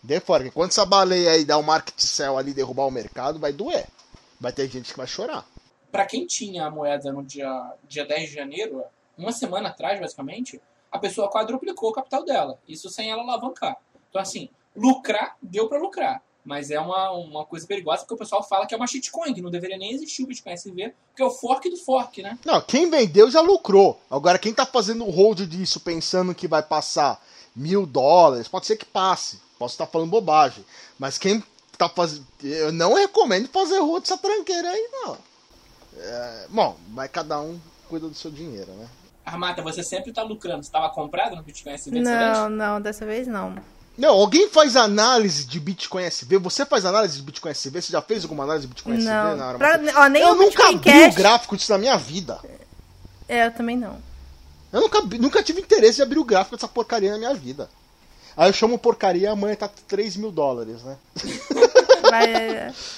De 0.02 0.18
fora. 0.18 0.44
Porque 0.44 0.54
quando 0.54 0.70
essa 0.70 0.86
baleia 0.86 1.32
aí 1.32 1.44
dá 1.44 1.58
um 1.58 1.62
market 1.62 1.98
sell 1.98 2.38
ali 2.38 2.54
derrubar 2.54 2.86
o 2.86 2.90
mercado, 2.90 3.38
vai 3.38 3.52
doer. 3.52 3.86
Vai 4.40 4.52
ter 4.52 4.68
gente 4.70 4.92
que 4.92 4.96
vai 4.96 5.06
chorar. 5.06 5.46
Para 5.94 6.06
quem 6.06 6.26
tinha 6.26 6.66
a 6.66 6.70
moeda 6.72 7.12
no 7.12 7.22
dia, 7.22 7.72
dia 7.86 8.04
10 8.04 8.28
de 8.28 8.34
janeiro, 8.34 8.82
uma 9.16 9.30
semana 9.30 9.68
atrás, 9.68 10.00
basicamente, 10.00 10.60
a 10.90 10.98
pessoa 10.98 11.30
quadruplicou 11.30 11.90
o 11.90 11.92
capital 11.92 12.24
dela. 12.24 12.58
Isso 12.66 12.90
sem 12.90 13.12
ela 13.12 13.22
alavancar. 13.22 13.76
Então, 14.10 14.20
assim, 14.20 14.48
lucrar, 14.74 15.36
deu 15.40 15.68
para 15.68 15.78
lucrar. 15.78 16.20
Mas 16.44 16.72
é 16.72 16.80
uma, 16.80 17.12
uma 17.12 17.46
coisa 17.46 17.64
perigosa 17.64 18.00
porque 18.00 18.14
o 18.14 18.16
pessoal 18.18 18.42
fala 18.42 18.66
que 18.66 18.74
é 18.74 18.76
uma 18.76 18.88
shitcoin, 18.88 19.32
que 19.32 19.40
não 19.40 19.52
deveria 19.52 19.78
nem 19.78 19.92
existir 19.92 20.24
o 20.24 20.26
Bitcoin 20.26 20.54
SV, 20.54 20.92
porque 21.10 21.22
é 21.22 21.26
o 21.26 21.30
fork 21.30 21.70
do 21.70 21.76
fork, 21.76 22.24
né? 22.24 22.36
Não, 22.44 22.60
quem 22.60 22.90
vendeu 22.90 23.30
já 23.30 23.40
lucrou. 23.40 24.00
Agora, 24.10 24.36
quem 24.36 24.52
tá 24.52 24.66
fazendo 24.66 25.08
hold 25.08 25.42
disso 25.42 25.78
pensando 25.78 26.34
que 26.34 26.48
vai 26.48 26.64
passar 26.64 27.24
mil 27.54 27.86
dólares, 27.86 28.48
pode 28.48 28.66
ser 28.66 28.76
que 28.76 28.84
passe. 28.84 29.40
Posso 29.56 29.74
estar 29.74 29.86
falando 29.86 30.10
bobagem. 30.10 30.64
Mas 30.98 31.18
quem 31.18 31.40
tá 31.78 31.88
fazendo. 31.88 32.26
Eu 32.42 32.72
não 32.72 32.94
recomendo 32.94 33.46
fazer 33.46 33.78
hold 33.78 34.02
dessa 34.02 34.18
tranqueira 34.18 34.68
aí, 34.68 34.88
não. 34.90 35.33
É... 35.96 36.46
Bom, 36.48 36.76
vai 36.92 37.08
cada 37.08 37.40
um 37.40 37.58
cuida 37.88 38.08
do 38.08 38.14
seu 38.14 38.30
dinheiro, 38.30 38.72
né? 38.72 38.86
Armata, 39.24 39.62
você 39.62 39.82
sempre 39.82 40.12
tá 40.12 40.22
lucrando. 40.22 40.62
Você 40.62 40.70
tava 40.70 40.90
comprado 40.90 41.34
no 41.34 41.42
Bitcoin 41.42 41.72
SV 41.72 42.00
Não, 42.00 42.50
não, 42.50 42.80
dessa 42.80 43.06
vez 43.06 43.26
não. 43.26 43.54
Não, 43.96 44.10
alguém 44.10 44.48
faz 44.48 44.76
análise 44.76 45.44
de 45.46 45.60
Bitcoin 45.60 46.02
SV? 46.04 46.38
Você 46.38 46.66
faz 46.66 46.84
análise 46.84 47.16
de 47.16 47.22
Bitcoin 47.22 47.52
SV? 47.52 47.80
Você 47.80 47.92
já 47.92 48.02
fez 48.02 48.24
alguma 48.24 48.42
análise 48.44 48.66
de 48.66 48.74
Bitcoin 48.74 48.98
não. 48.98 49.30
SV 49.30 49.36
na 49.36 49.54
pra, 49.54 49.80
ó, 49.96 50.08
nem 50.08 50.20
Eu 50.20 50.34
nunca 50.34 50.68
abri 50.68 50.90
Cash... 50.90 51.14
o 51.14 51.16
gráfico 51.16 51.56
disso 51.56 51.72
na 51.72 51.78
minha 51.78 51.96
vida. 51.96 52.38
É, 53.28 53.46
eu 53.46 53.52
também 53.52 53.76
não. 53.76 53.96
Eu 54.72 54.80
nunca, 54.80 55.00
nunca 55.00 55.42
tive 55.42 55.60
interesse 55.60 55.96
de 55.96 56.02
abrir 56.02 56.18
o 56.18 56.24
gráfico 56.24 56.56
dessa 56.56 56.66
porcaria 56.66 57.12
na 57.12 57.18
minha 57.18 57.34
vida. 57.34 57.70
Aí 58.36 58.48
eu 58.48 58.52
chamo 58.52 58.76
porcaria 58.76 59.22
e 59.22 59.26
amanhã 59.26 59.54
tá 59.54 59.70
3 59.86 60.16
mil 60.16 60.32
dólares, 60.32 60.82
né? 60.82 60.96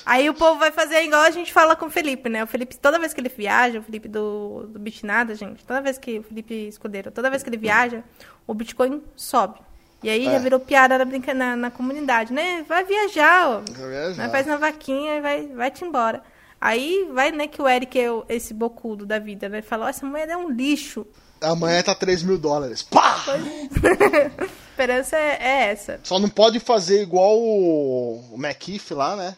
Aí 0.04 0.28
o 0.28 0.34
povo 0.34 0.58
vai 0.58 0.70
fazer 0.70 1.02
igual 1.02 1.22
a 1.22 1.30
gente 1.30 1.52
fala 1.52 1.76
com 1.76 1.86
o 1.86 1.90
Felipe, 1.90 2.28
né? 2.28 2.44
O 2.44 2.46
Felipe, 2.46 2.76
toda 2.76 2.98
vez 2.98 3.14
que 3.14 3.20
ele 3.20 3.28
viaja, 3.28 3.78
o 3.78 3.82
Felipe 3.82 4.08
do, 4.08 4.66
do 4.68 4.78
Bitnada, 4.78 5.34
gente, 5.34 5.64
toda 5.64 5.80
vez 5.80 5.98
que 5.98 6.18
o 6.18 6.22
Felipe 6.22 6.68
Escudeiro, 6.68 7.10
toda 7.10 7.30
vez 7.30 7.42
que 7.42 7.48
ele 7.48 7.56
viaja, 7.56 8.02
o 8.46 8.54
Bitcoin 8.54 9.02
sobe. 9.14 9.58
E 10.02 10.10
aí 10.10 10.26
é. 10.26 10.32
já 10.32 10.38
virou 10.38 10.60
piada 10.60 10.98
na, 10.98 11.34
na, 11.34 11.56
na 11.56 11.70
comunidade, 11.70 12.32
né? 12.32 12.64
Vai 12.68 12.84
viajar, 12.84 13.48
ó. 13.48 13.62
Vai 13.72 13.90
viajar. 13.90 14.26
Né? 14.26 14.28
Faz 14.30 14.46
na 14.46 14.56
vaquinha 14.56 15.16
e 15.16 15.20
vai, 15.20 15.46
vai-te 15.48 15.84
embora. 15.84 16.22
Aí 16.60 17.08
vai, 17.12 17.30
né, 17.32 17.46
que 17.46 17.60
o 17.60 17.68
Eric 17.68 17.98
é 17.98 18.08
esse 18.28 18.54
bocudo 18.54 19.04
da 19.04 19.18
vida, 19.18 19.48
né? 19.48 19.62
Fala, 19.62 19.90
essa 19.90 20.06
moeda 20.06 20.32
é 20.32 20.36
um 20.36 20.50
lixo. 20.50 21.06
Amanhã 21.40 21.82
tá 21.82 21.94
3 21.94 22.22
mil 22.22 22.38
dólares. 22.38 22.82
Pá! 22.82 23.16
A 23.28 24.56
esperança 24.76 25.16
é, 25.16 25.38
é, 25.40 25.72
essa. 25.72 25.98
Só 26.04 26.18
não 26.18 26.28
pode 26.28 26.60
fazer 26.60 27.02
igual 27.02 27.38
o, 27.38 28.22
o 28.32 28.36
McKiff 28.36 28.92
lá, 28.92 29.16
né? 29.16 29.36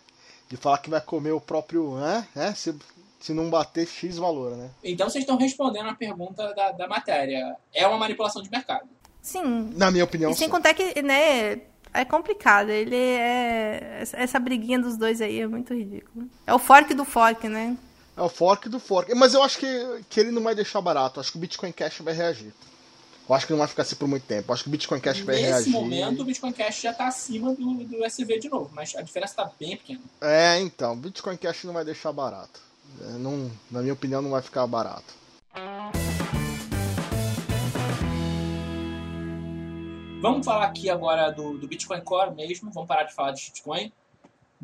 De 0.48 0.56
falar 0.56 0.78
que 0.78 0.90
vai 0.90 1.00
comer 1.00 1.30
o 1.30 1.40
próprio. 1.40 1.94
Né? 1.94 2.26
né? 2.34 2.54
Se, 2.54 2.74
se 3.20 3.32
não 3.32 3.48
bater 3.48 3.86
X 3.86 4.16
valor, 4.18 4.56
né? 4.56 4.70
Então 4.82 5.08
vocês 5.08 5.22
estão 5.22 5.38
respondendo 5.38 5.88
a 5.88 5.94
pergunta 5.94 6.52
da, 6.54 6.72
da 6.72 6.88
matéria. 6.88 7.56
É 7.72 7.86
uma 7.86 7.98
manipulação 7.98 8.42
de 8.42 8.50
mercado. 8.50 8.88
Sim. 9.22 9.72
Na 9.76 9.90
minha 9.90 10.04
opinião, 10.04 10.30
e 10.30 10.34
sem 10.34 10.46
sim. 10.46 10.50
contar 10.50 10.74
que, 10.74 11.02
né, 11.02 11.60
é 11.92 12.04
complicado. 12.04 12.70
Ele 12.70 12.96
é. 12.96 14.02
Essa 14.12 14.38
briguinha 14.38 14.78
dos 14.78 14.96
dois 14.96 15.20
aí 15.20 15.40
é 15.40 15.46
muito 15.46 15.72
ridículo. 15.72 16.28
É 16.46 16.52
o 16.52 16.58
fork 16.58 16.92
do 16.94 17.04
fork, 17.04 17.48
né? 17.48 17.76
É 18.16 18.22
o 18.22 18.28
fork 18.28 18.68
do 18.68 18.80
fork. 18.80 19.14
Mas 19.14 19.34
eu 19.34 19.42
acho 19.42 19.58
que, 19.58 20.00
que 20.10 20.18
ele 20.18 20.32
não 20.32 20.42
vai 20.42 20.54
deixar 20.54 20.80
barato. 20.80 21.20
Acho 21.20 21.30
que 21.30 21.38
o 21.38 21.40
Bitcoin 21.40 21.70
Cash 21.70 21.98
vai 22.00 22.14
reagir. 22.14 22.52
Eu 23.28 23.34
acho 23.34 23.46
que 23.46 23.52
não 23.52 23.58
vai 23.58 23.68
ficar 23.68 23.82
assim 23.82 23.94
por 23.94 24.08
muito 24.08 24.24
tempo. 24.24 24.50
Eu 24.50 24.54
acho 24.54 24.62
que 24.62 24.70
o 24.70 24.72
Bitcoin 24.72 25.00
Cash 25.00 25.20
vai 25.20 25.34
Nesse 25.34 25.46
reagir. 25.48 25.66
Nesse 25.66 25.70
momento, 25.70 26.22
o 26.22 26.24
Bitcoin 26.24 26.52
Cash 26.52 26.80
já 26.80 26.92
está 26.92 27.08
acima 27.08 27.54
do, 27.54 27.84
do 27.84 28.02
SV 28.02 28.38
de 28.38 28.48
novo. 28.48 28.70
Mas 28.72 28.96
a 28.96 29.02
diferença 29.02 29.32
está 29.32 29.52
bem 29.60 29.76
pequena. 29.76 30.00
É, 30.22 30.58
então. 30.60 30.94
O 30.94 30.96
Bitcoin 30.96 31.36
Cash 31.36 31.64
não 31.64 31.74
vai 31.74 31.84
deixar 31.84 32.10
barato. 32.10 32.58
É, 33.02 33.18
não, 33.18 33.50
na 33.70 33.82
minha 33.82 33.92
opinião, 33.92 34.22
não 34.22 34.30
vai 34.30 34.40
ficar 34.40 34.66
barato. 34.66 35.14
Vamos 40.22 40.44
falar 40.46 40.64
aqui 40.64 40.88
agora 40.88 41.30
do, 41.30 41.58
do 41.58 41.68
Bitcoin 41.68 42.00
Core 42.00 42.34
mesmo. 42.34 42.70
Vamos 42.70 42.88
parar 42.88 43.04
de 43.04 43.14
falar 43.14 43.32
de 43.32 43.44
Bitcoin. 43.44 43.92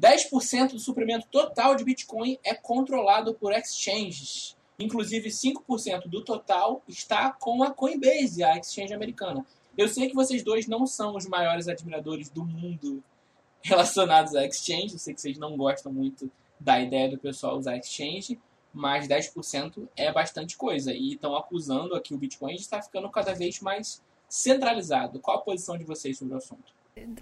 10% 0.00 0.70
do 0.72 0.78
suprimento 0.78 1.26
total 1.30 1.76
de 1.76 1.84
Bitcoin 1.84 2.38
é 2.42 2.54
controlado 2.54 3.34
por 3.34 3.52
exchanges. 3.52 4.56
Inclusive, 4.78 5.28
5% 5.28 6.08
do 6.08 6.22
total 6.22 6.82
está 6.88 7.30
com 7.32 7.62
a 7.62 7.70
Coinbase, 7.70 8.42
a 8.42 8.58
exchange 8.58 8.92
americana. 8.92 9.44
Eu 9.76 9.88
sei 9.88 10.08
que 10.08 10.14
vocês 10.14 10.42
dois 10.42 10.66
não 10.66 10.86
são 10.86 11.16
os 11.16 11.26
maiores 11.26 11.68
admiradores 11.68 12.28
do 12.28 12.44
mundo 12.44 13.02
relacionados 13.62 14.34
a 14.34 14.44
exchange. 14.44 14.94
Eu 14.94 14.98
sei 14.98 15.14
que 15.14 15.20
vocês 15.20 15.38
não 15.38 15.56
gostam 15.56 15.92
muito 15.92 16.30
da 16.58 16.80
ideia 16.80 17.08
do 17.08 17.18
pessoal 17.18 17.56
usar 17.56 17.76
exchange, 17.76 18.38
mas 18.72 19.06
10% 19.06 19.88
é 19.96 20.12
bastante 20.12 20.56
coisa. 20.56 20.92
E 20.92 21.14
estão 21.14 21.36
acusando 21.36 21.94
aqui 21.94 22.14
o 22.14 22.18
Bitcoin 22.18 22.54
de 22.54 22.62
estar 22.62 22.82
ficando 22.82 23.08
cada 23.10 23.34
vez 23.34 23.60
mais 23.60 24.02
centralizado. 24.28 25.20
Qual 25.20 25.38
a 25.38 25.40
posição 25.40 25.78
de 25.78 25.84
vocês 25.84 26.18
sobre 26.18 26.34
o 26.34 26.38
assunto? 26.38 26.72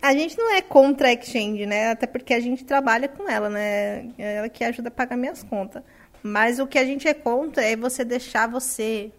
A 0.02 0.12
gente 0.12 0.36
não 0.36 0.52
é 0.52 0.60
contra 0.60 1.08
a 1.08 1.12
exchange, 1.12 1.64
né? 1.64 1.90
Até 1.90 2.06
porque 2.06 2.34
a 2.34 2.40
gente 2.40 2.64
trabalha 2.64 3.08
com 3.08 3.28
ela, 3.28 3.48
né? 3.48 4.08
É 4.18 4.36
ela 4.36 4.48
que 4.48 4.62
ajuda 4.64 4.88
a 4.88 4.92
pagar 4.92 5.16
minhas 5.16 5.42
contas. 5.42 5.82
Mas 6.22 6.58
o 6.58 6.66
que 6.66 6.78
a 6.78 6.85
gente 6.85 7.08
é 7.08 7.14
contra 7.14 7.64
é 7.64 7.76
você 7.76 8.04
deixar 8.04 8.48
você 8.48 9.12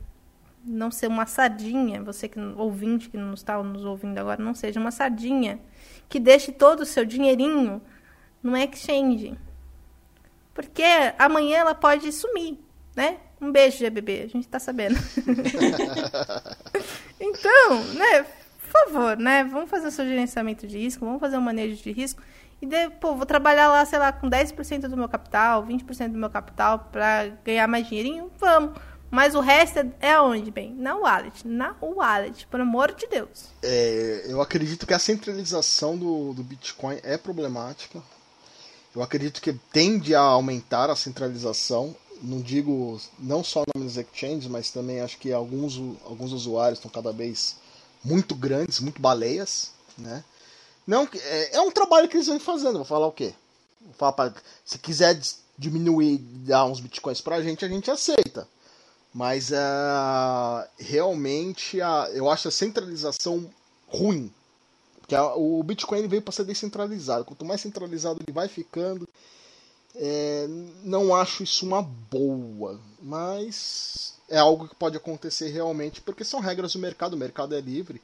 não 0.64 0.90
ser 0.90 1.08
uma 1.08 1.26
sardinha, 1.26 2.02
você 2.02 2.28
que 2.28 2.40
ouvinte 2.40 3.10
que 3.10 3.18
não 3.18 3.34
está 3.34 3.62
nos 3.62 3.84
ouvindo 3.84 4.18
agora, 4.18 4.42
não 4.42 4.56
seja 4.56 4.80
uma 4.80 4.92
sardinha 4.92 5.60
que 6.08 6.20
deixe 6.20 6.52
todo 6.52 6.82
o 6.82 6.86
seu 6.86 7.04
dinheirinho 7.04 7.82
no 8.42 8.56
exchange. 8.56 9.38
Porque 10.54 10.84
amanhã 11.18 11.58
ela 11.58 11.76
pode 11.76 12.12
sumir, 12.12 12.58
né? 12.96 13.18
Um 13.42 13.52
beijo, 13.52 13.80
GBB, 13.80 14.22
a 14.22 14.28
gente 14.28 14.48
tá 14.48 14.60
sabendo. 14.60 14.96
então, 17.20 17.84
né? 17.96 18.26
por 18.74 18.88
favor, 18.88 19.18
né? 19.18 19.44
Vamos 19.44 19.70
fazer 19.70 19.88
o 19.88 19.92
seu 19.92 20.06
gerenciamento 20.06 20.66
de 20.66 20.80
risco, 20.80 21.06
vamos 21.06 21.20
fazer 21.20 21.38
um 21.38 21.42
manejo 21.42 21.82
de 21.82 21.92
risco. 21.92 22.22
E 22.64 22.66
depois, 22.66 23.18
vou 23.18 23.26
trabalhar 23.26 23.68
lá, 23.68 23.86
sei 23.86 24.00
lá, 24.00 24.14
com 24.14 24.30
10% 24.30 24.88
do 24.88 24.96
meu 24.96 25.10
capital, 25.10 25.66
20% 25.66 26.14
do 26.14 26.18
meu 26.18 26.30
capital 26.30 26.80
para 26.94 27.28
ganhar 27.44 27.68
mais 27.68 27.86
dinheirinho? 27.90 28.32
Vamos. 28.40 28.80
Mas 29.12 29.36
o 29.36 29.42
resto 29.42 29.80
é, 29.80 29.92
é 30.00 30.22
onde, 30.22 30.50
bem? 30.50 30.74
Na 30.74 30.96
wallet. 30.96 31.46
Na 31.46 31.76
wallet, 31.82 32.48
por 32.48 32.62
amor 32.62 32.96
de 32.96 33.06
Deus. 33.08 33.48
É, 33.62 34.28
eu 34.30 34.42
acredito 34.42 34.88
que 34.88 34.94
a 34.94 34.98
centralização 34.98 35.98
do, 35.98 36.34
do 36.34 36.42
Bitcoin 36.42 37.00
é 37.04 37.18
problemática. 37.18 38.02
Eu 38.96 39.04
acredito 39.04 39.42
que 39.42 39.52
tende 39.74 40.16
a 40.16 40.22
aumentar 40.22 40.90
a 40.90 40.96
centralização. 40.96 41.94
Não 42.22 42.40
digo 42.40 42.98
não 43.20 43.44
só 43.44 43.64
nos 43.76 43.98
exchanges, 43.98 44.48
mas 44.48 44.72
também 44.72 45.02
acho 45.02 45.18
que 45.18 45.34
alguns, 45.34 45.78
alguns 46.06 46.32
usuários 46.32 46.80
estão 46.80 46.90
cada 46.90 47.12
vez 47.12 47.58
muito 48.02 48.34
grandes, 48.34 48.80
muito 48.80 49.02
baleias, 49.02 49.72
né? 49.98 50.24
Não, 50.86 51.08
é, 51.14 51.58
é 51.58 51.62
um 51.62 51.72
trabalho 51.72 52.08
que 52.08 52.18
eles 52.18 52.28
vão 52.28 52.40
fazendo. 52.40 52.76
Vou 52.76 52.86
falar 52.86 53.08
o 53.08 53.12
quê? 53.12 53.34
Vou 53.82 53.94
falar 53.94 54.14
pra, 54.14 54.34
se 54.66 54.78
quiser 54.78 55.20
diminuir, 55.58 56.18
dar 56.18 56.66
uns 56.66 56.80
bitcoins 56.80 57.22
pra 57.22 57.42
gente, 57.42 57.64
a 57.64 57.68
gente 57.68 57.90
aceita. 57.90 58.48
Mas 59.14 59.52
uh, 59.52 60.68
realmente 60.78 61.80
uh, 61.80 62.08
eu 62.14 62.30
acho 62.30 62.48
a 62.48 62.52
centralização 62.52 63.48
ruim. 63.88 64.34
Porque 65.00 65.16
uh, 65.16 65.60
o 65.60 65.62
Bitcoin 65.62 66.08
veio 66.08 66.22
para 66.22 66.32
ser 66.32 66.46
descentralizado. 66.46 67.24
Quanto 67.24 67.46
mais 67.46 67.62
centralizado 67.62 68.20
ele 68.22 68.34
vai 68.34 68.48
ficando, 68.48 69.08
é, 69.96 70.48
não 70.84 71.16
acho 71.16 71.44
isso 71.44 71.66
uma 71.66 71.84
boa. 71.84 72.80
Mas 73.00 74.16
é 74.28 74.40
algo 74.40 74.68
que 74.68 74.76
pode 74.76 74.98
acontecer 74.98 75.50
realmente, 75.50 76.02
porque 76.02 76.24
são 76.24 76.40
regras 76.40 76.74
do 76.74 76.80
mercado, 76.80 77.14
o 77.14 77.18
mercado 77.18 77.54
é 77.54 77.62
livre. 77.62 78.02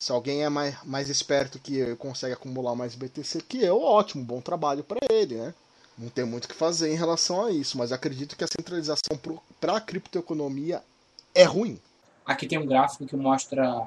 Se 0.00 0.10
alguém 0.10 0.42
é 0.42 0.48
mais, 0.48 0.82
mais 0.82 1.10
esperto 1.10 1.58
que 1.58 1.76
eu 1.76 1.92
e 1.92 1.96
consegue 1.96 2.32
acumular 2.32 2.74
mais 2.74 2.94
BTC 2.94 3.42
que 3.42 3.62
eu, 3.62 3.82
ótimo, 3.82 4.24
bom 4.24 4.40
trabalho 4.40 4.82
para 4.82 4.98
ele, 5.10 5.34
né? 5.34 5.54
Não 5.98 6.08
tem 6.08 6.24
muito 6.24 6.46
o 6.46 6.48
que 6.48 6.54
fazer 6.54 6.90
em 6.90 6.96
relação 6.96 7.44
a 7.44 7.50
isso, 7.50 7.76
mas 7.76 7.92
acredito 7.92 8.34
que 8.34 8.42
a 8.42 8.46
centralização 8.46 9.20
para 9.60 9.76
a 9.76 9.80
criptoeconomia 9.80 10.82
é 11.34 11.44
ruim. 11.44 11.78
Aqui 12.24 12.46
tem 12.46 12.58
um 12.58 12.64
gráfico 12.64 13.04
que 13.04 13.14
mostra 13.14 13.86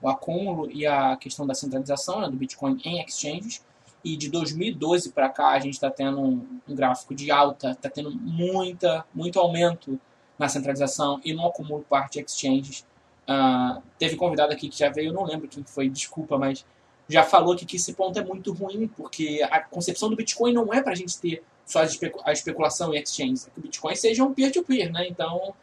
o 0.00 0.08
acúmulo 0.08 0.70
e 0.70 0.86
a 0.86 1.16
questão 1.16 1.44
da 1.44 1.54
centralização 1.54 2.20
né, 2.20 2.30
do 2.30 2.36
Bitcoin 2.36 2.80
em 2.84 3.02
exchanges. 3.02 3.60
E 4.04 4.16
de 4.16 4.30
2012 4.30 5.10
para 5.10 5.28
cá 5.30 5.48
a 5.48 5.58
gente 5.58 5.74
está 5.74 5.90
tendo 5.90 6.20
um, 6.20 6.60
um, 6.68 6.74
gráfico 6.76 7.12
de 7.12 7.32
alta, 7.32 7.72
está 7.72 7.90
tendo 7.90 8.12
muita, 8.12 9.04
muito 9.12 9.40
aumento 9.40 9.98
na 10.38 10.48
centralização 10.48 11.20
e 11.24 11.34
no 11.34 11.44
acúmulo 11.44 11.84
parte 11.88 12.20
exchanges. 12.20 12.84
Uh, 13.28 13.82
teve 13.98 14.16
convidado 14.16 14.52
aqui 14.52 14.68
que 14.68 14.78
já 14.78 14.90
veio, 14.90 15.08
eu 15.08 15.12
não 15.12 15.24
lembro 15.24 15.48
quem 15.48 15.64
foi, 15.64 15.88
desculpa, 15.88 16.36
mas 16.36 16.64
já 17.08 17.22
falou 17.22 17.56
que, 17.56 17.64
que 17.64 17.76
esse 17.76 17.92
ponto 17.94 18.18
é 18.18 18.24
muito 18.24 18.52
ruim, 18.52 18.86
porque 18.88 19.46
a 19.50 19.60
concepção 19.60 20.10
do 20.10 20.16
Bitcoin 20.16 20.52
não 20.52 20.72
é 20.72 20.82
para 20.82 20.92
a 20.92 20.96
gente 20.96 21.18
ter 21.18 21.42
só 21.66 21.80
a 22.24 22.32
especulação 22.32 22.94
em 22.94 23.00
exchanges, 23.00 23.46
é 23.46 23.50
que 23.50 23.58
o 23.58 23.62
Bitcoin 23.62 23.96
seja 23.96 24.22
um 24.22 24.34
peer-to-peer, 24.34 24.88
-peer, 24.88 24.92
né? 24.92 25.08
Então, 25.08 25.54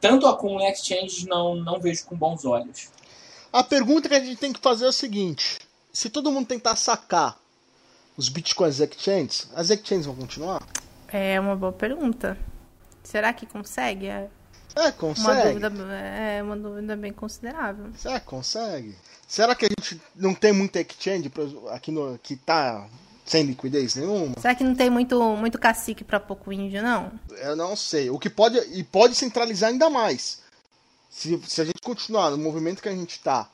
tanto 0.00 0.26
acúmulo 0.26 0.62
em 0.62 0.70
exchanges 0.70 1.24
não, 1.26 1.54
não 1.54 1.80
vejo 1.80 2.04
com 2.06 2.16
bons 2.16 2.44
olhos. 2.44 2.90
A 3.52 3.62
pergunta 3.62 4.08
que 4.08 4.14
a 4.14 4.20
gente 4.20 4.38
tem 4.38 4.52
que 4.52 4.60
fazer 4.60 4.86
é 4.86 4.88
a 4.88 4.92
seguinte: 4.92 5.58
se 5.92 6.10
todo 6.10 6.30
mundo 6.30 6.46
tentar 6.46 6.76
sacar 6.76 7.38
os 8.16 8.28
Bitcoins 8.28 8.80
exchanges, 8.80 9.48
as 9.54 9.70
exchanges 9.70 10.06
vão 10.06 10.16
continuar? 10.16 10.66
É 11.08 11.38
uma 11.38 11.56
boa 11.56 11.72
pergunta. 11.72 12.36
Será 13.02 13.32
que 13.32 13.46
consegue? 13.46 14.08
É, 14.74 14.86
é 14.86 14.92
consegue. 14.92 15.58
Uma 15.58 15.70
dúvida, 15.70 15.94
é 15.94 16.42
uma 16.42 16.56
dúvida 16.56 16.96
bem 16.96 17.12
considerável. 17.12 17.86
Será 17.96 18.20
que 18.20 18.26
consegue? 18.26 18.94
Será 19.26 19.54
que 19.54 19.66
a 19.66 19.68
gente 19.68 20.00
não 20.14 20.34
tem 20.34 20.52
muita 20.52 20.80
exchange 20.80 21.30
aqui 21.70 21.90
no 21.90 22.18
que 22.18 22.36
tá 22.36 22.88
sem 23.24 23.44
liquidez 23.44 23.94
nenhuma? 23.94 24.34
Será 24.40 24.54
que 24.54 24.64
não 24.64 24.74
tem 24.74 24.90
muito, 24.90 25.20
muito 25.36 25.58
cacique 25.58 26.02
para 26.02 26.18
pouco 26.18 26.52
índio, 26.52 26.82
não? 26.82 27.12
Eu 27.30 27.54
não 27.54 27.76
sei. 27.76 28.10
O 28.10 28.18
que 28.18 28.28
pode. 28.28 28.58
E 28.72 28.82
pode 28.82 29.14
centralizar 29.14 29.70
ainda 29.70 29.88
mais. 29.88 30.40
Se, 31.08 31.40
se 31.46 31.60
a 31.60 31.64
gente 31.64 31.80
continuar 31.82 32.30
no 32.30 32.38
movimento 32.38 32.82
que 32.82 32.88
a 32.88 32.94
gente 32.94 33.18
tá, 33.20 33.48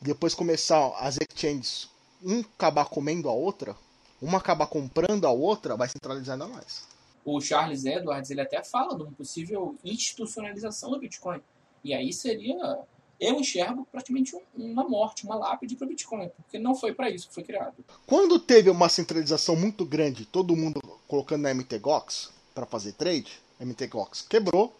depois 0.00 0.34
começar 0.34 0.92
as 1.00 1.16
exchanges, 1.16 1.88
um 2.22 2.40
acabar 2.40 2.86
comendo 2.86 3.28
a 3.28 3.32
outra, 3.32 3.76
uma 4.22 4.38
acabar 4.38 4.66
comprando 4.66 5.26
a 5.26 5.30
outra, 5.30 5.76
vai 5.76 5.88
centralizar 5.88 6.34
ainda 6.34 6.46
mais 6.46 6.97
o 7.36 7.40
Charles 7.40 7.84
Edwards 7.84 8.30
ele 8.30 8.40
até 8.40 8.62
fala 8.62 8.96
de 8.96 9.02
uma 9.02 9.12
possível 9.12 9.76
institucionalização 9.84 10.90
do 10.90 10.98
Bitcoin. 10.98 11.40
E 11.84 11.94
aí 11.94 12.12
seria, 12.12 12.78
eu 13.20 13.34
enxergo 13.38 13.86
praticamente 13.90 14.36
uma 14.54 14.88
morte, 14.88 15.24
uma 15.24 15.36
lápide 15.36 15.76
para 15.76 15.86
o 15.86 15.88
Bitcoin, 15.88 16.28
porque 16.36 16.58
não 16.58 16.74
foi 16.74 16.94
para 16.94 17.10
isso 17.10 17.28
que 17.28 17.34
foi 17.34 17.44
criado. 17.44 17.74
Quando 18.06 18.38
teve 18.38 18.70
uma 18.70 18.88
centralização 18.88 19.56
muito 19.56 19.84
grande, 19.84 20.24
todo 20.24 20.56
mundo 20.56 20.80
colocando 21.06 21.42
na 21.42 21.54
MTGOX 21.54 22.30
para 22.54 22.66
fazer 22.66 22.92
trade, 22.92 23.40
a 23.60 23.64
MTGOX 23.64 24.22
quebrou 24.22 24.74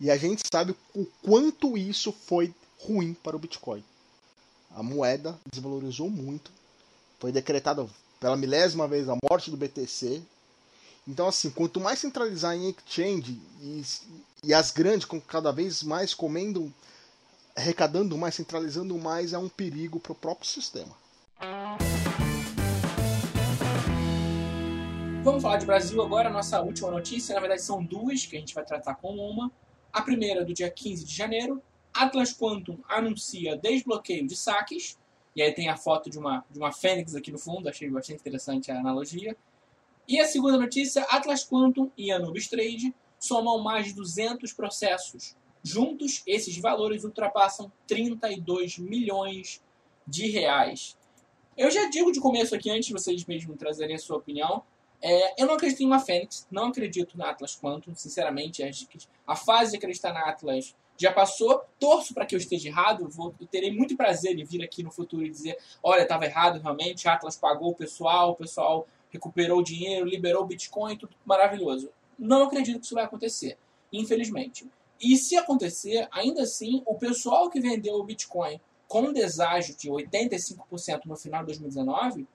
e 0.00 0.10
a 0.10 0.16
gente 0.16 0.42
sabe 0.50 0.74
o 0.94 1.06
quanto 1.22 1.76
isso 1.76 2.12
foi 2.12 2.54
ruim 2.78 3.14
para 3.14 3.36
o 3.36 3.38
Bitcoin. 3.38 3.82
A 4.70 4.82
moeda 4.82 5.38
desvalorizou 5.50 6.10
muito, 6.10 6.50
foi 7.18 7.32
decretado 7.32 7.90
pela 8.20 8.36
milésima 8.36 8.86
vez 8.86 9.08
a 9.08 9.16
morte 9.28 9.50
do 9.50 9.56
BTC. 9.56 10.22
Então, 11.08 11.28
assim, 11.28 11.50
quanto 11.50 11.78
mais 11.78 12.00
centralizar 12.00 12.56
em 12.56 12.68
exchange 12.68 13.40
e, 13.62 13.82
e 14.42 14.52
as 14.52 14.72
grandes 14.72 15.06
cada 15.28 15.52
vez 15.52 15.84
mais 15.84 16.12
comendo, 16.12 16.72
arrecadando 17.54 18.18
mais, 18.18 18.34
centralizando 18.34 18.98
mais, 18.98 19.32
é 19.32 19.38
um 19.38 19.48
perigo 19.48 20.00
para 20.00 20.10
o 20.10 20.16
próprio 20.16 20.48
sistema. 20.48 20.92
Vamos 25.22 25.42
falar 25.42 25.58
de 25.58 25.66
Brasil 25.66 26.02
agora, 26.02 26.28
nossa 26.28 26.60
última 26.60 26.90
notícia. 26.90 27.34
Na 27.34 27.40
verdade, 27.40 27.62
são 27.62 27.84
duas 27.84 28.26
que 28.26 28.36
a 28.36 28.40
gente 28.40 28.54
vai 28.54 28.64
tratar 28.64 28.96
com 28.96 29.14
uma. 29.14 29.50
A 29.92 30.02
primeira, 30.02 30.44
do 30.44 30.52
dia 30.52 30.68
15 30.68 31.04
de 31.04 31.14
janeiro, 31.14 31.62
Atlas 31.94 32.32
Quantum 32.32 32.78
anuncia 32.88 33.56
desbloqueio 33.56 34.26
de 34.26 34.36
saques. 34.36 34.98
E 35.36 35.42
aí 35.42 35.52
tem 35.52 35.68
a 35.68 35.76
foto 35.76 36.10
de 36.10 36.18
uma, 36.18 36.44
de 36.50 36.58
uma 36.58 36.72
fênix 36.72 37.14
aqui 37.14 37.30
no 37.30 37.38
fundo, 37.38 37.68
achei 37.68 37.88
bastante 37.88 38.20
interessante 38.20 38.72
a 38.72 38.78
analogia. 38.80 39.36
E 40.08 40.20
a 40.20 40.26
segunda 40.26 40.56
notícia, 40.56 41.02
Atlas 41.04 41.44
Quantum 41.44 41.90
e 41.96 42.12
Anubis 42.12 42.48
Trade 42.48 42.94
somam 43.18 43.62
mais 43.62 43.86
de 43.86 43.94
200 43.94 44.52
processos. 44.52 45.36
Juntos, 45.62 46.22
esses 46.26 46.56
valores 46.58 47.02
ultrapassam 47.02 47.72
32 47.88 48.78
milhões 48.78 49.60
de 50.06 50.30
reais. 50.30 50.96
Eu 51.56 51.70
já 51.70 51.88
digo 51.88 52.12
de 52.12 52.20
começo 52.20 52.54
aqui, 52.54 52.70
antes 52.70 52.86
de 52.86 52.92
vocês 52.92 53.24
mesmos 53.24 53.56
trazerem 53.56 53.96
a 53.96 53.98
sua 53.98 54.18
opinião, 54.18 54.62
é, 55.02 55.42
eu 55.42 55.46
não 55.46 55.54
acredito 55.54 55.82
em 55.82 55.86
uma 55.86 55.98
Fênix, 55.98 56.46
não 56.50 56.66
acredito 56.66 57.18
na 57.18 57.30
Atlas 57.30 57.56
Quantum, 57.56 57.94
sinceramente. 57.94 58.62
A 59.26 59.34
fase 59.34 59.72
de 59.72 59.76
acreditar 59.76 60.12
na 60.12 60.20
Atlas 60.20 60.74
já 60.98 61.12
passou. 61.12 61.64
Torço 61.78 62.14
para 62.14 62.24
que 62.24 62.34
eu 62.34 62.38
esteja 62.38 62.68
errado. 62.68 63.08
Vou, 63.08 63.34
eu 63.40 63.46
terei 63.46 63.72
muito 63.72 63.96
prazer 63.96 64.38
em 64.38 64.44
vir 64.44 64.62
aqui 64.62 64.82
no 64.82 64.90
futuro 64.90 65.24
e 65.24 65.30
dizer: 65.30 65.58
olha, 65.82 66.02
estava 66.02 66.24
errado 66.24 66.60
realmente. 66.60 67.08
A 67.08 67.14
Atlas 67.14 67.36
pagou 67.36 67.70
o 67.70 67.74
pessoal, 67.74 68.30
o 68.30 68.36
pessoal 68.36 68.86
recuperou 69.16 69.58
o 69.58 69.64
dinheiro, 69.64 70.06
liberou 70.06 70.44
o 70.44 70.46
Bitcoin, 70.46 70.96
tudo 70.96 71.14
maravilhoso. 71.24 71.90
Não 72.18 72.44
acredito 72.44 72.78
que 72.78 72.86
isso 72.86 72.94
vai 72.94 73.04
acontecer, 73.04 73.58
infelizmente. 73.92 74.66
E 75.00 75.16
se 75.16 75.36
acontecer, 75.36 76.08
ainda 76.10 76.42
assim, 76.42 76.82
o 76.86 76.94
pessoal 76.94 77.50
que 77.50 77.60
vendeu 77.60 77.96
o 77.96 78.04
Bitcoin 78.04 78.60
com 78.88 79.12
deságio 79.12 79.76
de 79.76 79.88
85% 79.90 81.06
no 81.06 81.16
final 81.16 81.40
de 81.40 81.46
2019 81.46 82.26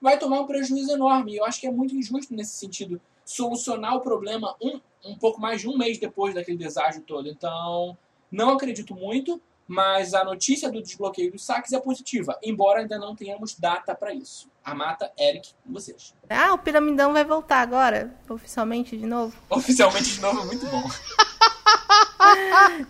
vai 0.00 0.18
tomar 0.18 0.40
um 0.40 0.46
prejuízo 0.46 0.92
enorme. 0.92 1.32
E 1.32 1.36
eu 1.36 1.44
acho 1.44 1.60
que 1.60 1.66
é 1.66 1.70
muito 1.70 1.94
injusto 1.94 2.34
nesse 2.34 2.56
sentido 2.56 3.00
solucionar 3.24 3.96
o 3.96 4.00
problema 4.00 4.54
um, 4.60 4.80
um 5.04 5.16
pouco 5.16 5.40
mais 5.40 5.60
de 5.60 5.68
um 5.68 5.76
mês 5.76 5.98
depois 5.98 6.34
daquele 6.34 6.58
deságio 6.58 7.02
todo. 7.02 7.28
Então, 7.28 7.96
não 8.30 8.50
acredito 8.50 8.94
muito, 8.94 9.40
mas 9.66 10.14
a 10.14 10.24
notícia 10.24 10.70
do 10.70 10.80
desbloqueio 10.80 11.32
dos 11.32 11.44
saques 11.44 11.72
é 11.72 11.80
positiva, 11.80 12.38
embora 12.42 12.80
ainda 12.80 12.98
não 12.98 13.16
tenhamos 13.16 13.54
data 13.58 13.94
para 13.94 14.14
isso. 14.14 14.48
A 14.64 14.74
mata, 14.74 15.12
Eric, 15.18 15.54
com 15.64 15.72
vocês. 15.72 16.14
Ah, 16.30 16.54
o 16.54 16.58
Piramidão 16.58 17.12
vai 17.12 17.24
voltar 17.24 17.60
agora, 17.60 18.14
oficialmente 18.28 18.96
de 18.96 19.06
novo. 19.06 19.36
Oficialmente 19.50 20.14
de 20.14 20.20
novo, 20.20 20.44
muito 20.46 20.66
bom. 20.66 20.82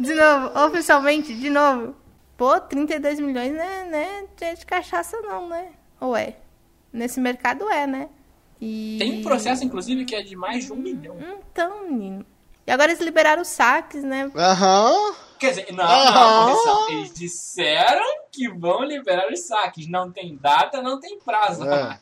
de 0.00 0.14
novo, 0.14 0.66
oficialmente, 0.66 1.34
de 1.34 1.50
novo. 1.50 1.94
Pô, 2.36 2.60
32 2.60 3.20
milhões 3.20 3.52
não 3.52 3.62
é, 3.62 3.84
não 3.84 3.98
é 3.98 4.54
de 4.54 4.66
cachaça 4.66 5.18
não, 5.22 5.48
né? 5.48 5.72
Ou 5.98 6.14
é? 6.14 6.36
Nesse 6.92 7.20
mercado 7.20 7.68
é, 7.70 7.86
né? 7.86 8.08
E... 8.60 8.96
Tem 8.98 9.20
um 9.20 9.22
processo, 9.22 9.64
inclusive, 9.64 10.04
que 10.04 10.14
é 10.14 10.22
de 10.22 10.36
mais 10.36 10.66
de 10.66 10.72
um 10.72 10.76
milhão. 10.76 11.16
Então, 11.20 11.86
menino. 11.86 12.24
E 12.66 12.70
agora 12.70 12.90
eles 12.90 13.02
liberaram 13.02 13.42
os 13.42 13.48
saques, 13.48 14.02
né? 14.02 14.30
Aham. 14.34 14.92
Uhum. 14.92 15.25
Quer 15.38 15.50
dizer, 15.50 15.72
não, 15.72 15.84
não, 15.84 16.90
Eles 16.90 17.12
disseram 17.12 18.04
que 18.32 18.48
vão 18.48 18.84
liberar 18.84 19.30
os 19.30 19.40
saques. 19.40 19.88
Não 19.88 20.10
tem 20.10 20.36
data, 20.36 20.82
não 20.82 20.98
tem 20.98 21.18
prazo. 21.18 21.64
É. 21.64 21.98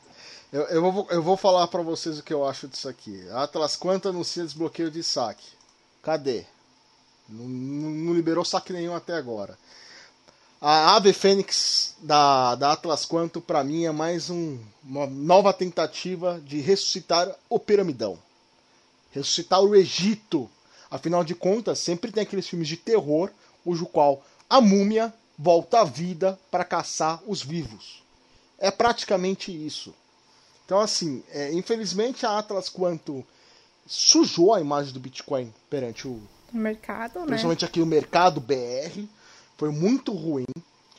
Eu, 0.52 0.62
eu, 0.66 0.92
vou, 0.92 1.06
eu 1.10 1.20
vou 1.20 1.36
falar 1.36 1.66
para 1.66 1.82
vocês 1.82 2.18
o 2.18 2.22
que 2.22 2.32
eu 2.32 2.46
acho 2.46 2.68
disso 2.68 2.88
aqui. 2.88 3.28
Atlas 3.30 3.74
Quanto 3.74 4.08
anuncia 4.08 4.44
desbloqueio 4.44 4.88
de 4.88 5.02
saque. 5.02 5.48
Cadê? 6.00 6.44
Não, 7.28 7.48
não, 7.48 8.14
liberou 8.14 8.44
saque 8.44 8.72
nenhum 8.72 8.94
até 8.94 9.14
agora. 9.14 9.58
A 10.60 10.94
Ave 10.94 11.12
Fênix 11.12 11.96
da, 12.00 12.54
da 12.54 12.72
Atlas 12.72 13.04
Quanto, 13.04 13.40
para 13.40 13.64
mim, 13.64 13.84
é 13.84 13.90
mais 13.90 14.30
um, 14.30 14.58
uma 14.84 15.06
nova 15.06 15.52
tentativa 15.52 16.40
de 16.44 16.60
ressuscitar 16.60 17.34
o 17.48 17.58
Piramidão. 17.58 18.16
Ressuscitar 19.10 19.60
o 19.60 19.74
Egito. 19.74 20.48
Afinal 20.94 21.24
de 21.24 21.34
contas, 21.34 21.80
sempre 21.80 22.12
tem 22.12 22.22
aqueles 22.22 22.46
filmes 22.46 22.68
de 22.68 22.76
terror, 22.76 23.28
cujo 23.64 23.84
qual 23.84 24.24
a 24.48 24.60
múmia 24.60 25.12
volta 25.36 25.80
à 25.80 25.84
vida 25.84 26.38
para 26.52 26.64
caçar 26.64 27.20
os 27.26 27.42
vivos. 27.42 28.00
É 28.60 28.70
praticamente 28.70 29.50
isso. 29.50 29.92
Então, 30.64 30.80
assim, 30.80 31.24
é, 31.30 31.52
infelizmente 31.52 32.24
a 32.24 32.38
Atlas 32.38 32.68
Quanto 32.68 33.26
sujou 33.84 34.54
a 34.54 34.60
imagem 34.60 34.92
do 34.92 35.00
Bitcoin 35.00 35.52
perante 35.68 36.06
o 36.06 36.22
mercado, 36.52 37.18
né? 37.18 37.26
Principalmente 37.26 37.64
aqui 37.64 37.80
o 37.80 37.86
mercado 37.86 38.40
BR 38.40 39.04
foi 39.58 39.70
muito 39.70 40.12
ruim. 40.12 40.46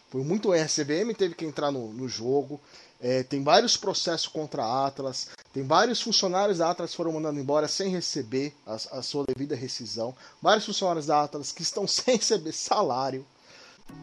Foi 0.10 0.22
muito. 0.26 0.52
A 0.52 0.58
RCBM 0.58 1.14
teve 1.14 1.36
que 1.36 1.46
entrar 1.46 1.72
no, 1.72 1.94
no 1.94 2.10
jogo. 2.10 2.60
É, 3.00 3.24
tem 3.24 3.42
vários 3.42 3.78
processos 3.78 4.28
contra 4.28 4.62
a 4.62 4.88
Atlas. 4.88 5.30
Tem 5.56 5.64
vários 5.64 6.02
funcionários 6.02 6.58
da 6.58 6.70
Atlas 6.70 6.92
que 6.92 6.98
foram 6.98 7.14
mandados 7.14 7.40
embora 7.40 7.66
sem 7.70 7.90
receber 7.90 8.54
a, 8.68 8.74
a 8.74 9.02
sua 9.02 9.24
devida 9.26 9.56
rescisão. 9.56 10.14
Vários 10.42 10.66
funcionários 10.66 11.06
da 11.06 11.24
Atlas 11.24 11.54
que 11.54 11.62
estão 11.62 11.88
sem 11.88 12.18
receber 12.18 12.52
salário. 12.52 13.26